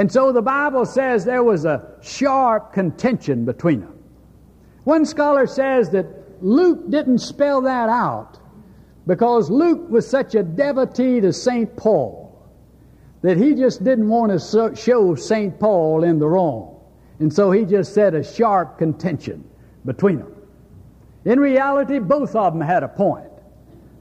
And 0.00 0.10
so 0.10 0.32
the 0.32 0.40
Bible 0.40 0.86
says 0.86 1.26
there 1.26 1.44
was 1.44 1.66
a 1.66 1.86
sharp 2.00 2.72
contention 2.72 3.44
between 3.44 3.80
them. 3.80 3.98
One 4.84 5.04
scholar 5.04 5.46
says 5.46 5.90
that 5.90 6.06
Luke 6.42 6.88
didn't 6.88 7.18
spell 7.18 7.60
that 7.60 7.90
out 7.90 8.38
because 9.06 9.50
Luke 9.50 9.90
was 9.90 10.08
such 10.08 10.34
a 10.34 10.42
devotee 10.42 11.20
to 11.20 11.34
St. 11.34 11.76
Paul 11.76 12.50
that 13.20 13.36
he 13.36 13.54
just 13.54 13.84
didn't 13.84 14.08
want 14.08 14.32
to 14.32 14.74
show 14.74 15.14
St. 15.16 15.60
Paul 15.60 16.04
in 16.04 16.18
the 16.18 16.28
wrong. 16.28 16.80
And 17.18 17.30
so 17.30 17.50
he 17.50 17.66
just 17.66 17.92
said 17.92 18.14
a 18.14 18.24
sharp 18.24 18.78
contention 18.78 19.44
between 19.84 20.20
them. 20.20 20.34
In 21.26 21.38
reality, 21.38 21.98
both 21.98 22.34
of 22.34 22.54
them 22.54 22.62
had 22.62 22.82
a 22.82 22.88
point. 22.88 23.28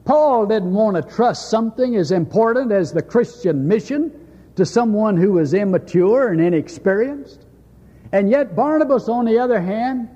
Paul 0.06 0.46
didn't 0.46 0.72
want 0.72 0.96
to 0.96 1.14
trust 1.14 1.50
something 1.50 1.98
as 1.98 2.14
important 2.14 2.72
as 2.72 2.94
the 2.94 3.02
Christian 3.02 3.68
mission 3.68 4.14
to 4.60 4.66
someone 4.66 5.18
who 5.18 5.32
was 5.32 5.54
immature 5.54 6.28
and 6.28 6.40
inexperienced. 6.40 7.46
And 8.12 8.30
yet, 8.30 8.56
Barnabas, 8.56 9.10
on 9.10 9.26
the 9.26 9.40
other 9.40 9.60
hand, 9.60 10.10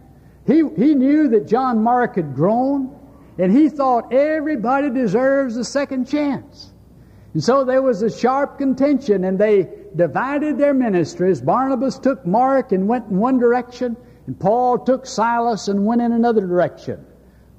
he, 0.45 0.63
he 0.75 0.95
knew 0.95 1.29
that 1.29 1.47
John 1.47 1.81
Mark 1.81 2.15
had 2.15 2.35
grown, 2.35 2.93
and 3.39 3.51
he 3.51 3.69
thought 3.69 4.13
everybody 4.13 4.89
deserves 4.89 5.57
a 5.57 5.63
second 5.63 6.07
chance. 6.07 6.71
And 7.33 7.43
so 7.43 7.63
there 7.63 7.81
was 7.81 8.01
a 8.01 8.15
sharp 8.15 8.57
contention, 8.57 9.23
and 9.23 9.39
they 9.39 9.69
divided 9.95 10.57
their 10.57 10.73
ministries. 10.73 11.41
Barnabas 11.41 11.97
took 11.97 12.25
Mark 12.25 12.71
and 12.73 12.87
went 12.87 13.07
in 13.09 13.17
one 13.17 13.39
direction, 13.39 13.95
and 14.27 14.39
Paul 14.39 14.79
took 14.79 15.05
Silas 15.05 15.67
and 15.67 15.85
went 15.85 16.01
in 16.01 16.11
another 16.11 16.45
direction. 16.45 17.05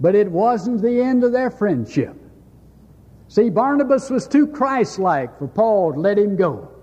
But 0.00 0.14
it 0.14 0.30
wasn't 0.30 0.82
the 0.82 1.00
end 1.00 1.24
of 1.24 1.32
their 1.32 1.50
friendship. 1.50 2.16
See, 3.28 3.48
Barnabas 3.48 4.10
was 4.10 4.28
too 4.28 4.46
Christ 4.46 4.98
like 4.98 5.38
for 5.38 5.48
Paul 5.48 5.94
to 5.94 6.00
let 6.00 6.18
him 6.18 6.36
go. 6.36 6.73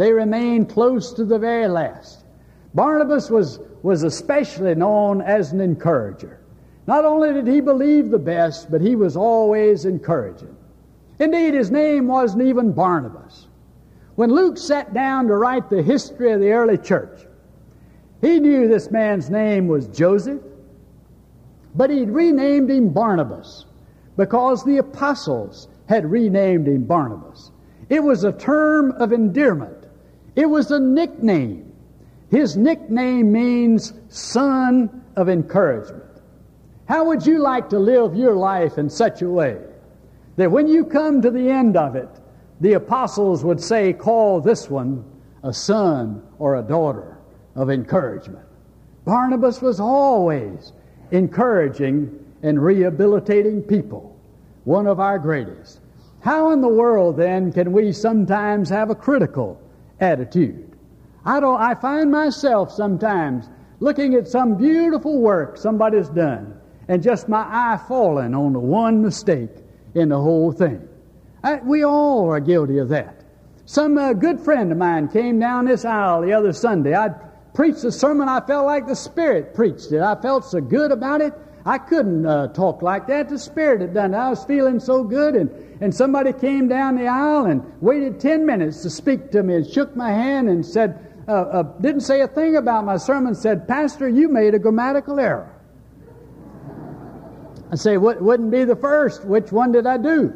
They 0.00 0.14
remained 0.14 0.70
close 0.70 1.12
to 1.12 1.26
the 1.26 1.38
very 1.38 1.68
last. 1.68 2.24
Barnabas 2.72 3.28
was, 3.28 3.60
was 3.82 4.02
especially 4.02 4.74
known 4.74 5.20
as 5.20 5.52
an 5.52 5.60
encourager. 5.60 6.40
Not 6.86 7.04
only 7.04 7.34
did 7.34 7.46
he 7.46 7.60
believe 7.60 8.08
the 8.08 8.18
best, 8.18 8.70
but 8.70 8.80
he 8.80 8.96
was 8.96 9.14
always 9.14 9.84
encouraging. 9.84 10.56
Indeed, 11.18 11.52
his 11.52 11.70
name 11.70 12.06
wasn't 12.06 12.44
even 12.44 12.72
Barnabas. 12.72 13.48
When 14.14 14.30
Luke 14.30 14.56
sat 14.56 14.94
down 14.94 15.26
to 15.26 15.36
write 15.36 15.68
the 15.68 15.82
history 15.82 16.32
of 16.32 16.40
the 16.40 16.52
early 16.52 16.78
church, 16.78 17.26
he 18.22 18.40
knew 18.40 18.68
this 18.68 18.90
man's 18.90 19.28
name 19.28 19.68
was 19.68 19.86
Joseph, 19.88 20.40
but 21.74 21.90
he'd 21.90 22.08
renamed 22.08 22.70
him 22.70 22.88
Barnabas 22.88 23.66
because 24.16 24.64
the 24.64 24.78
apostles 24.78 25.68
had 25.90 26.10
renamed 26.10 26.68
him 26.68 26.84
Barnabas. 26.84 27.50
It 27.90 28.02
was 28.02 28.24
a 28.24 28.32
term 28.32 28.92
of 28.92 29.12
endearment, 29.12 29.79
it 30.36 30.46
was 30.46 30.70
a 30.70 30.78
nickname. 30.78 31.72
His 32.30 32.56
nickname 32.56 33.32
means 33.32 33.92
son 34.08 35.04
of 35.16 35.28
encouragement. 35.28 36.04
How 36.86 37.04
would 37.04 37.26
you 37.26 37.38
like 37.38 37.68
to 37.70 37.78
live 37.78 38.16
your 38.16 38.34
life 38.34 38.78
in 38.78 38.88
such 38.90 39.22
a 39.22 39.28
way 39.28 39.58
that 40.36 40.50
when 40.50 40.66
you 40.66 40.84
come 40.84 41.22
to 41.22 41.30
the 41.30 41.50
end 41.50 41.76
of 41.76 41.96
it, 41.96 42.08
the 42.60 42.74
apostles 42.74 43.44
would 43.44 43.60
say, 43.60 43.92
Call 43.92 44.40
this 44.40 44.68
one 44.70 45.04
a 45.42 45.52
son 45.52 46.22
or 46.38 46.56
a 46.56 46.62
daughter 46.62 47.18
of 47.54 47.70
encouragement. 47.70 48.46
Barnabas 49.04 49.62
was 49.62 49.80
always 49.80 50.72
encouraging 51.10 52.16
and 52.42 52.62
rehabilitating 52.62 53.62
people, 53.62 54.16
one 54.64 54.86
of 54.86 55.00
our 55.00 55.18
greatest. 55.18 55.80
How 56.20 56.52
in 56.52 56.60
the 56.60 56.68
world 56.68 57.16
then 57.16 57.52
can 57.52 57.72
we 57.72 57.92
sometimes 57.92 58.68
have 58.68 58.90
a 58.90 58.94
critical 58.94 59.60
attitude? 60.00 60.76
I 61.24 61.40
don't 61.40 61.60
I 61.60 61.74
find 61.74 62.10
myself 62.10 62.72
sometimes 62.72 63.48
looking 63.80 64.14
at 64.14 64.26
some 64.26 64.56
beautiful 64.56 65.20
work 65.20 65.56
somebody's 65.56 66.08
done 66.08 66.58
and 66.88 67.02
just 67.02 67.28
my 67.28 67.46
eye 67.48 67.78
falling 67.86 68.34
on 68.34 68.52
the 68.52 68.58
one 68.58 69.02
mistake 69.02 69.50
in 69.94 70.08
the 70.08 70.18
whole 70.18 70.52
thing. 70.52 70.86
I, 71.42 71.56
we 71.56 71.84
all 71.84 72.28
are 72.30 72.40
guilty 72.40 72.78
of 72.78 72.88
that. 72.88 73.24
Some 73.64 73.96
uh, 73.96 74.12
good 74.12 74.40
friend 74.40 74.72
of 74.72 74.78
mine 74.78 75.08
came 75.08 75.38
down 75.38 75.66
this 75.66 75.84
aisle 75.84 76.22
the 76.22 76.32
other 76.32 76.52
Sunday. 76.52 76.94
I 76.94 77.10
preached 77.54 77.84
a 77.84 77.92
sermon. 77.92 78.28
I 78.28 78.40
felt 78.40 78.66
like 78.66 78.86
the 78.86 78.96
Spirit 78.96 79.54
preached 79.54 79.92
it. 79.92 80.00
I 80.00 80.20
felt 80.20 80.44
so 80.44 80.60
good 80.60 80.90
about 80.90 81.20
it. 81.20 81.32
I 81.64 81.78
couldn't 81.78 82.24
uh, 82.24 82.48
talk 82.48 82.82
like 82.82 83.06
that. 83.08 83.28
The 83.28 83.38
Spirit 83.38 83.80
had 83.80 83.94
done 83.94 84.14
it. 84.14 84.16
I 84.16 84.30
was 84.30 84.44
feeling 84.44 84.80
so 84.80 85.04
good, 85.04 85.34
and, 85.34 85.50
and 85.80 85.94
somebody 85.94 86.32
came 86.32 86.68
down 86.68 86.96
the 86.96 87.06
aisle 87.06 87.46
and 87.46 87.62
waited 87.82 88.18
10 88.18 88.46
minutes 88.46 88.82
to 88.82 88.90
speak 88.90 89.30
to 89.32 89.42
me 89.42 89.56
and 89.56 89.66
shook 89.66 89.94
my 89.94 90.10
hand 90.10 90.48
and 90.48 90.64
said, 90.64 91.06
uh, 91.28 91.32
uh, 91.32 91.62
didn't 91.80 92.00
say 92.00 92.22
a 92.22 92.28
thing 92.28 92.56
about 92.56 92.84
my 92.84 92.96
sermon, 92.96 93.34
said, 93.34 93.68
Pastor, 93.68 94.08
you 94.08 94.28
made 94.28 94.54
a 94.54 94.58
grammatical 94.58 95.20
error. 95.20 95.54
I 97.70 97.76
say, 97.76 97.98
what 97.98 98.20
wouldn't 98.20 98.50
be 98.50 98.64
the 98.64 98.74
first? 98.74 99.24
Which 99.24 99.52
one 99.52 99.70
did 99.70 99.86
I 99.86 99.96
do? 99.96 100.32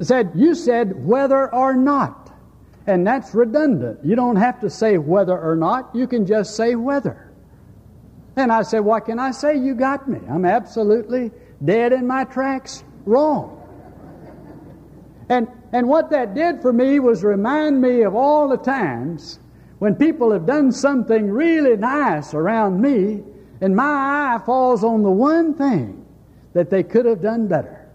Said, 0.00 0.30
you 0.34 0.54
said 0.54 1.04
whether 1.04 1.52
or 1.52 1.74
not. 1.74 2.30
And 2.86 3.06
that's 3.06 3.34
redundant. 3.34 4.04
You 4.04 4.16
don't 4.16 4.36
have 4.36 4.60
to 4.60 4.70
say 4.70 4.96
whether 4.98 5.38
or 5.38 5.56
not. 5.56 5.94
You 5.94 6.06
can 6.06 6.24
just 6.24 6.56
say 6.56 6.74
whether. 6.74 7.27
And 8.38 8.52
I 8.52 8.62
said, 8.62 8.80
What 8.80 9.06
can 9.06 9.18
I 9.18 9.32
say? 9.32 9.56
You 9.58 9.74
got 9.74 10.08
me. 10.08 10.20
I'm 10.30 10.44
absolutely 10.44 11.32
dead 11.64 11.92
in 11.92 12.06
my 12.06 12.22
tracks 12.22 12.84
wrong. 13.04 13.56
And, 15.28 15.48
and 15.72 15.88
what 15.88 16.10
that 16.10 16.34
did 16.36 16.62
for 16.62 16.72
me 16.72 17.00
was 17.00 17.24
remind 17.24 17.82
me 17.82 18.02
of 18.02 18.14
all 18.14 18.48
the 18.48 18.56
times 18.56 19.40
when 19.80 19.96
people 19.96 20.30
have 20.30 20.46
done 20.46 20.70
something 20.70 21.28
really 21.28 21.76
nice 21.76 22.32
around 22.32 22.80
me, 22.80 23.24
and 23.60 23.74
my 23.74 24.36
eye 24.36 24.40
falls 24.46 24.84
on 24.84 25.02
the 25.02 25.10
one 25.10 25.52
thing 25.52 26.06
that 26.52 26.70
they 26.70 26.84
could 26.84 27.06
have 27.06 27.20
done 27.20 27.48
better. 27.48 27.90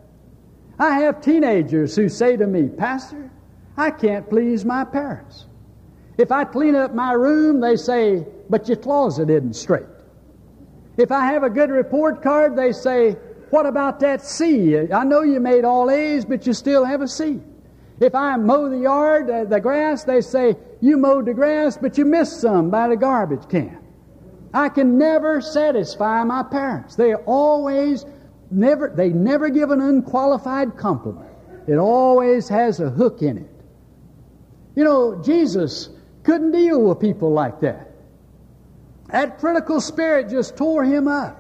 I 0.77 0.99
have 0.99 1.21
teenagers 1.21 1.95
who 1.95 2.09
say 2.09 2.35
to 2.35 2.47
me, 2.47 2.67
Pastor, 2.67 3.31
I 3.77 3.91
can't 3.91 4.29
please 4.29 4.65
my 4.65 4.83
parents. 4.83 5.45
If 6.17 6.33
I 6.33 6.43
clean 6.43 6.75
up 6.75 6.93
my 6.93 7.13
room, 7.13 7.61
they 7.61 7.77
say, 7.77 8.25
but 8.49 8.67
your 8.67 8.77
closet 8.77 9.29
isn't 9.29 9.55
straight. 9.55 9.85
If 10.97 11.11
I 11.11 11.25
have 11.27 11.43
a 11.43 11.49
good 11.49 11.69
report 11.69 12.21
card, 12.21 12.55
they 12.55 12.71
say, 12.71 13.17
what 13.53 13.67
about 13.67 13.99
that 13.99 14.23
C? 14.23 14.75
I 14.91 15.03
know 15.03 15.21
you 15.21 15.39
made 15.39 15.63
all 15.63 15.91
A's, 15.91 16.25
but 16.25 16.47
you 16.47 16.53
still 16.53 16.85
have 16.85 17.01
a 17.01 17.07
C. 17.07 17.39
If 17.99 18.15
I 18.15 18.35
mow 18.35 18.67
the 18.67 18.79
yard, 18.79 19.29
uh, 19.29 19.43
the 19.45 19.59
grass, 19.59 20.03
they 20.03 20.21
say, 20.21 20.55
You 20.81 20.97
mowed 20.97 21.27
the 21.27 21.33
grass, 21.33 21.77
but 21.77 21.97
you 21.97 22.03
missed 22.05 22.41
some 22.41 22.71
by 22.71 22.87
the 22.87 22.97
garbage 22.97 23.47
can. 23.49 23.77
I 24.53 24.69
can 24.69 24.97
never 24.97 25.39
satisfy 25.39 26.23
my 26.23 26.43
parents. 26.43 26.95
They 26.95 27.13
always 27.13 28.05
never 28.51 28.91
they 28.95 29.09
never 29.09 29.49
give 29.49 29.71
an 29.71 29.81
unqualified 29.81 30.75
compliment. 30.75 31.29
It 31.67 31.77
always 31.77 32.49
has 32.49 32.79
a 32.79 32.89
hook 32.89 33.21
in 33.21 33.37
it. 33.37 33.49
You 34.75 34.83
know, 34.83 35.21
Jesus 35.23 35.89
couldn't 36.23 36.51
deal 36.51 36.81
with 36.81 36.99
people 36.99 37.31
like 37.31 37.61
that. 37.61 37.92
That 39.13 39.37
critical 39.37 39.79
spirit 39.79 40.29
just 40.29 40.57
tore 40.57 40.83
him 40.83 41.07
up. 41.07 41.39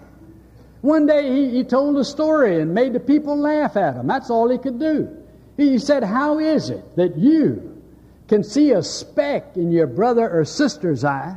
One 0.81 1.07
day 1.07 1.27
he, 1.33 1.49
he 1.49 1.63
told 1.63 1.97
a 1.97 2.05
story 2.05 2.61
and 2.61 2.71
made 2.71 2.93
the 2.93 2.99
people 2.99 3.35
laugh 3.35 3.75
at 3.75 3.95
him. 3.95 4.05
That's 4.05 4.29
all 4.29 4.47
he 4.47 4.59
could 4.59 4.79
do. 4.79 5.09
He 5.57 5.79
said, 5.79 6.03
How 6.03 6.37
is 6.37 6.69
it 6.69 6.95
that 6.97 7.17
you 7.17 7.81
can 8.27 8.43
see 8.43 8.73
a 8.73 8.83
speck 8.83 9.57
in 9.57 9.71
your 9.71 9.87
brother 9.87 10.29
or 10.29 10.45
sister's 10.45 11.03
eye 11.03 11.35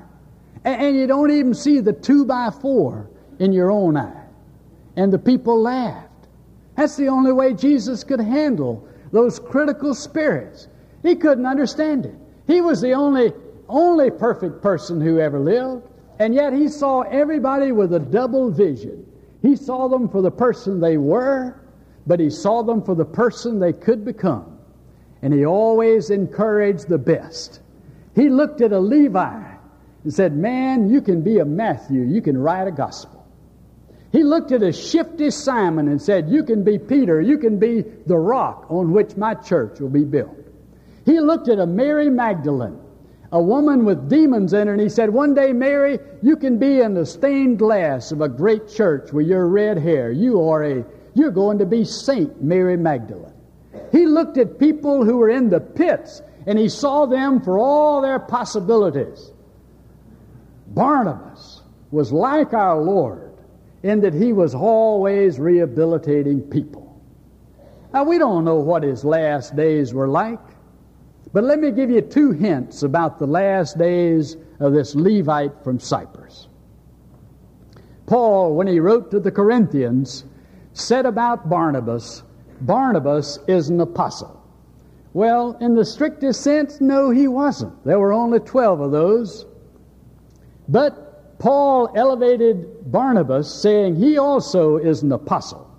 and, 0.62 0.82
and 0.82 0.96
you 0.96 1.06
don't 1.06 1.30
even 1.30 1.54
see 1.54 1.80
the 1.80 1.94
two 1.94 2.26
by 2.26 2.50
four 2.50 3.08
in 3.38 3.54
your 3.54 3.70
own 3.70 3.96
eye? 3.96 4.26
And 4.94 5.10
the 5.10 5.18
people 5.18 5.62
laughed. 5.62 6.10
That's 6.76 6.96
the 6.96 7.08
only 7.08 7.32
way 7.32 7.54
Jesus 7.54 8.04
could 8.04 8.20
handle 8.20 8.86
those 9.10 9.38
critical 9.38 9.94
spirits. 9.94 10.68
He 11.02 11.14
couldn't 11.14 11.46
understand 11.46 12.04
it. 12.04 12.14
He 12.46 12.60
was 12.60 12.82
the 12.82 12.92
only, 12.92 13.32
only 13.70 14.10
perfect 14.10 14.60
person 14.60 15.00
who 15.00 15.18
ever 15.18 15.38
lived, 15.38 15.88
and 16.18 16.34
yet 16.34 16.52
he 16.52 16.68
saw 16.68 17.02
everybody 17.02 17.72
with 17.72 17.92
a 17.92 18.00
double 18.00 18.50
vision. 18.50 19.06
He 19.42 19.56
saw 19.56 19.88
them 19.88 20.08
for 20.08 20.22
the 20.22 20.30
person 20.30 20.80
they 20.80 20.96
were, 20.96 21.60
but 22.06 22.20
he 22.20 22.30
saw 22.30 22.62
them 22.62 22.82
for 22.82 22.94
the 22.94 23.04
person 23.04 23.58
they 23.58 23.72
could 23.72 24.04
become. 24.04 24.58
And 25.22 25.32
he 25.32 25.44
always 25.44 26.10
encouraged 26.10 26.88
the 26.88 26.98
best. 26.98 27.60
He 28.14 28.28
looked 28.28 28.60
at 28.60 28.72
a 28.72 28.78
Levi 28.78 29.42
and 30.04 30.14
said, 30.14 30.36
Man, 30.36 30.88
you 30.88 31.00
can 31.00 31.22
be 31.22 31.38
a 31.38 31.44
Matthew, 31.44 32.02
you 32.02 32.22
can 32.22 32.38
write 32.38 32.66
a 32.66 32.72
gospel. 32.72 33.26
He 34.12 34.22
looked 34.22 34.52
at 34.52 34.62
a 34.62 34.72
shifty 34.72 35.30
Simon 35.30 35.88
and 35.88 36.00
said, 36.00 36.30
You 36.30 36.44
can 36.44 36.64
be 36.64 36.78
Peter, 36.78 37.20
you 37.20 37.38
can 37.38 37.58
be 37.58 37.82
the 37.82 38.16
rock 38.16 38.66
on 38.70 38.92
which 38.92 39.16
my 39.16 39.34
church 39.34 39.80
will 39.80 39.90
be 39.90 40.04
built. 40.04 40.34
He 41.04 41.20
looked 41.20 41.48
at 41.48 41.58
a 41.58 41.66
Mary 41.66 42.08
Magdalene, 42.08 42.80
a 43.36 43.42
woman 43.42 43.84
with 43.84 44.08
demons 44.08 44.54
in 44.54 44.66
her, 44.66 44.72
and 44.72 44.80
he 44.80 44.88
said, 44.88 45.10
One 45.10 45.34
day, 45.34 45.52
Mary, 45.52 45.98
you 46.22 46.36
can 46.36 46.56
be 46.56 46.80
in 46.80 46.94
the 46.94 47.04
stained 47.04 47.58
glass 47.58 48.10
of 48.10 48.22
a 48.22 48.30
great 48.30 48.66
church 48.66 49.12
with 49.12 49.26
your 49.26 49.46
red 49.46 49.76
hair. 49.76 50.10
You 50.10 50.40
are 50.48 50.64
a, 50.64 50.84
you're 51.14 51.30
going 51.30 51.58
to 51.58 51.66
be 51.66 51.84
Saint 51.84 52.42
Mary 52.42 52.78
Magdalene. 52.78 53.34
He 53.92 54.06
looked 54.06 54.38
at 54.38 54.58
people 54.58 55.04
who 55.04 55.18
were 55.18 55.28
in 55.28 55.50
the 55.50 55.60
pits, 55.60 56.22
and 56.46 56.58
he 56.58 56.70
saw 56.70 57.04
them 57.04 57.42
for 57.42 57.58
all 57.58 58.00
their 58.00 58.18
possibilities. 58.18 59.32
Barnabas 60.68 61.60
was 61.90 62.12
like 62.12 62.54
our 62.54 62.80
Lord 62.80 63.34
in 63.82 64.00
that 64.00 64.14
he 64.14 64.32
was 64.32 64.54
always 64.54 65.38
rehabilitating 65.38 66.40
people. 66.40 66.98
Now, 67.92 68.04
we 68.04 68.16
don't 68.16 68.46
know 68.46 68.56
what 68.56 68.82
his 68.82 69.04
last 69.04 69.54
days 69.54 69.92
were 69.92 70.08
like. 70.08 70.40
But 71.36 71.44
let 71.44 71.60
me 71.60 71.70
give 71.70 71.90
you 71.90 72.00
two 72.00 72.32
hints 72.32 72.82
about 72.82 73.18
the 73.18 73.26
last 73.26 73.76
days 73.76 74.38
of 74.58 74.72
this 74.72 74.94
Levite 74.94 75.62
from 75.62 75.78
Cyprus. 75.78 76.48
Paul, 78.06 78.54
when 78.54 78.66
he 78.66 78.80
wrote 78.80 79.10
to 79.10 79.20
the 79.20 79.30
Corinthians, 79.30 80.24
said 80.72 81.04
about 81.04 81.50
Barnabas, 81.50 82.22
Barnabas 82.62 83.38
is 83.48 83.68
an 83.68 83.82
apostle. 83.82 84.42
Well, 85.12 85.58
in 85.60 85.74
the 85.74 85.84
strictest 85.84 86.40
sense, 86.40 86.80
no, 86.80 87.10
he 87.10 87.28
wasn't. 87.28 87.84
There 87.84 88.00
were 88.00 88.14
only 88.14 88.40
12 88.40 88.80
of 88.80 88.90
those. 88.90 89.44
But 90.70 91.38
Paul 91.38 91.92
elevated 91.94 92.90
Barnabas, 92.90 93.54
saying 93.54 93.96
he 93.96 94.16
also 94.16 94.78
is 94.78 95.02
an 95.02 95.12
apostle 95.12 95.70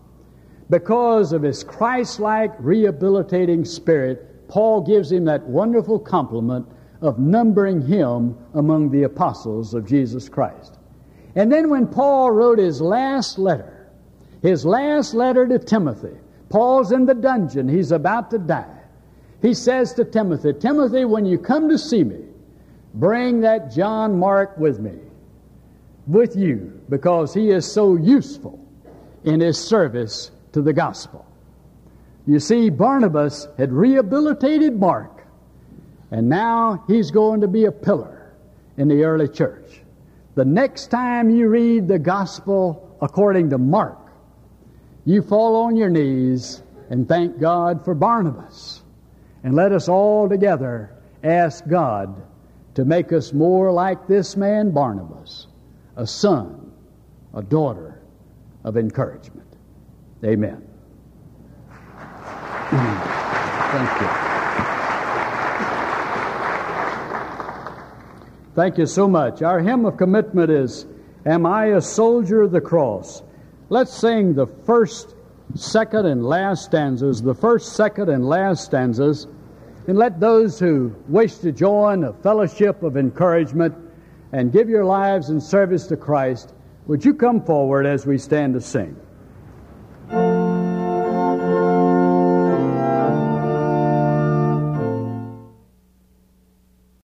because 0.69 1.33
of 1.33 1.41
his 1.41 1.63
Christ 1.63 2.19
like 2.19 2.53
rehabilitating 2.59 3.65
spirit 3.65 4.36
Paul 4.47 4.81
gives 4.81 5.11
him 5.11 5.25
that 5.25 5.43
wonderful 5.43 5.99
compliment 5.99 6.67
of 7.01 7.19
numbering 7.19 7.81
him 7.81 8.37
among 8.53 8.89
the 8.89 9.03
apostles 9.03 9.73
of 9.73 9.85
Jesus 9.85 10.29
Christ. 10.29 10.77
And 11.35 11.51
then 11.51 11.69
when 11.69 11.87
Paul 11.87 12.31
wrote 12.31 12.57
his 12.57 12.81
last 12.81 13.37
letter, 13.37 13.89
his 14.41 14.65
last 14.65 15.13
letter 15.13 15.47
to 15.47 15.59
Timothy, 15.59 16.15
Paul's 16.49 16.91
in 16.91 17.05
the 17.05 17.13
dungeon, 17.13 17.67
he's 17.67 17.91
about 17.91 18.31
to 18.31 18.39
die. 18.39 18.79
He 19.41 19.53
says 19.53 19.93
to 19.93 20.05
Timothy, 20.05 20.53
Timothy, 20.53 21.05
when 21.05 21.25
you 21.25 21.37
come 21.37 21.69
to 21.69 21.77
see 21.77 22.03
me, 22.03 22.23
bring 22.95 23.41
that 23.41 23.71
John 23.71 24.17
Mark 24.17 24.57
with 24.57 24.79
me, 24.79 24.97
with 26.07 26.35
you, 26.35 26.81
because 26.89 27.33
he 27.33 27.51
is 27.51 27.71
so 27.71 27.95
useful 27.95 28.59
in 29.23 29.39
his 29.39 29.57
service 29.57 30.31
to 30.53 30.61
the 30.61 30.73
gospel. 30.73 31.25
You 32.27 32.41
see, 32.41 32.69
Barnabas 32.69 33.47
had 33.57 33.71
rehabilitated 33.71 34.77
Mark, 34.77 35.25
and 36.11 36.27
now 36.27 36.83
he's 36.85 37.09
going 37.09 37.41
to 37.41 37.47
be 37.47 37.65
a 37.65 37.71
pillar 37.71 38.33
in 38.75 38.89
the 38.89 39.05
early 39.05 39.29
church. 39.29 39.81
The 40.35 40.43
next 40.43 40.87
time 40.87 41.29
you 41.29 41.47
read 41.47 41.87
the 41.87 41.97
gospel 41.97 42.97
according 43.01 43.49
to 43.51 43.57
Mark, 43.57 43.97
you 45.05 45.21
fall 45.21 45.55
on 45.55 45.77
your 45.77 45.89
knees 45.89 46.61
and 46.89 47.07
thank 47.07 47.39
God 47.39 47.83
for 47.85 47.95
Barnabas. 47.95 48.81
And 49.43 49.55
let 49.55 49.71
us 49.71 49.87
all 49.87 50.27
together 50.27 50.91
ask 51.23 51.65
God 51.67 52.21
to 52.75 52.83
make 52.83 53.13
us 53.13 53.31
more 53.31 53.71
like 53.71 54.05
this 54.07 54.35
man 54.35 54.71
Barnabas, 54.71 55.47
a 55.95 56.05
son, 56.05 56.73
a 57.33 57.41
daughter 57.41 58.01
of 58.65 58.75
encouragement. 58.75 59.47
Amen. 60.25 60.66
Thank 62.69 64.01
you. 64.01 64.07
Thank 68.55 68.77
you 68.77 68.85
so 68.85 69.07
much. 69.07 69.41
Our 69.41 69.59
hymn 69.59 69.85
of 69.85 69.97
commitment 69.97 70.51
is 70.51 70.85
Am 71.25 71.45
I 71.45 71.67
a 71.67 71.81
Soldier 71.81 72.41
of 72.41 72.51
the 72.51 72.59
Cross? 72.59 73.23
Let's 73.69 73.93
sing 73.93 74.33
the 74.33 74.47
first, 74.47 75.15
second, 75.55 76.07
and 76.07 76.25
last 76.25 76.65
stanzas, 76.65 77.21
the 77.21 77.35
first, 77.35 77.73
second, 77.73 78.09
and 78.09 78.27
last 78.27 78.65
stanzas, 78.65 79.27
and 79.87 79.97
let 79.97 80.19
those 80.19 80.59
who 80.59 80.93
wish 81.07 81.35
to 81.37 81.51
join 81.51 82.03
a 82.03 82.13
fellowship 82.13 82.83
of 82.83 82.97
encouragement 82.97 83.75
and 84.33 84.51
give 84.51 84.67
your 84.67 84.83
lives 84.83 85.29
in 85.29 85.39
service 85.39 85.87
to 85.87 85.95
Christ, 85.95 86.53
would 86.87 87.05
you 87.05 87.13
come 87.13 87.41
forward 87.41 87.85
as 87.85 88.05
we 88.05 88.17
stand 88.17 88.55
to 88.55 88.61
sing? 88.61 88.95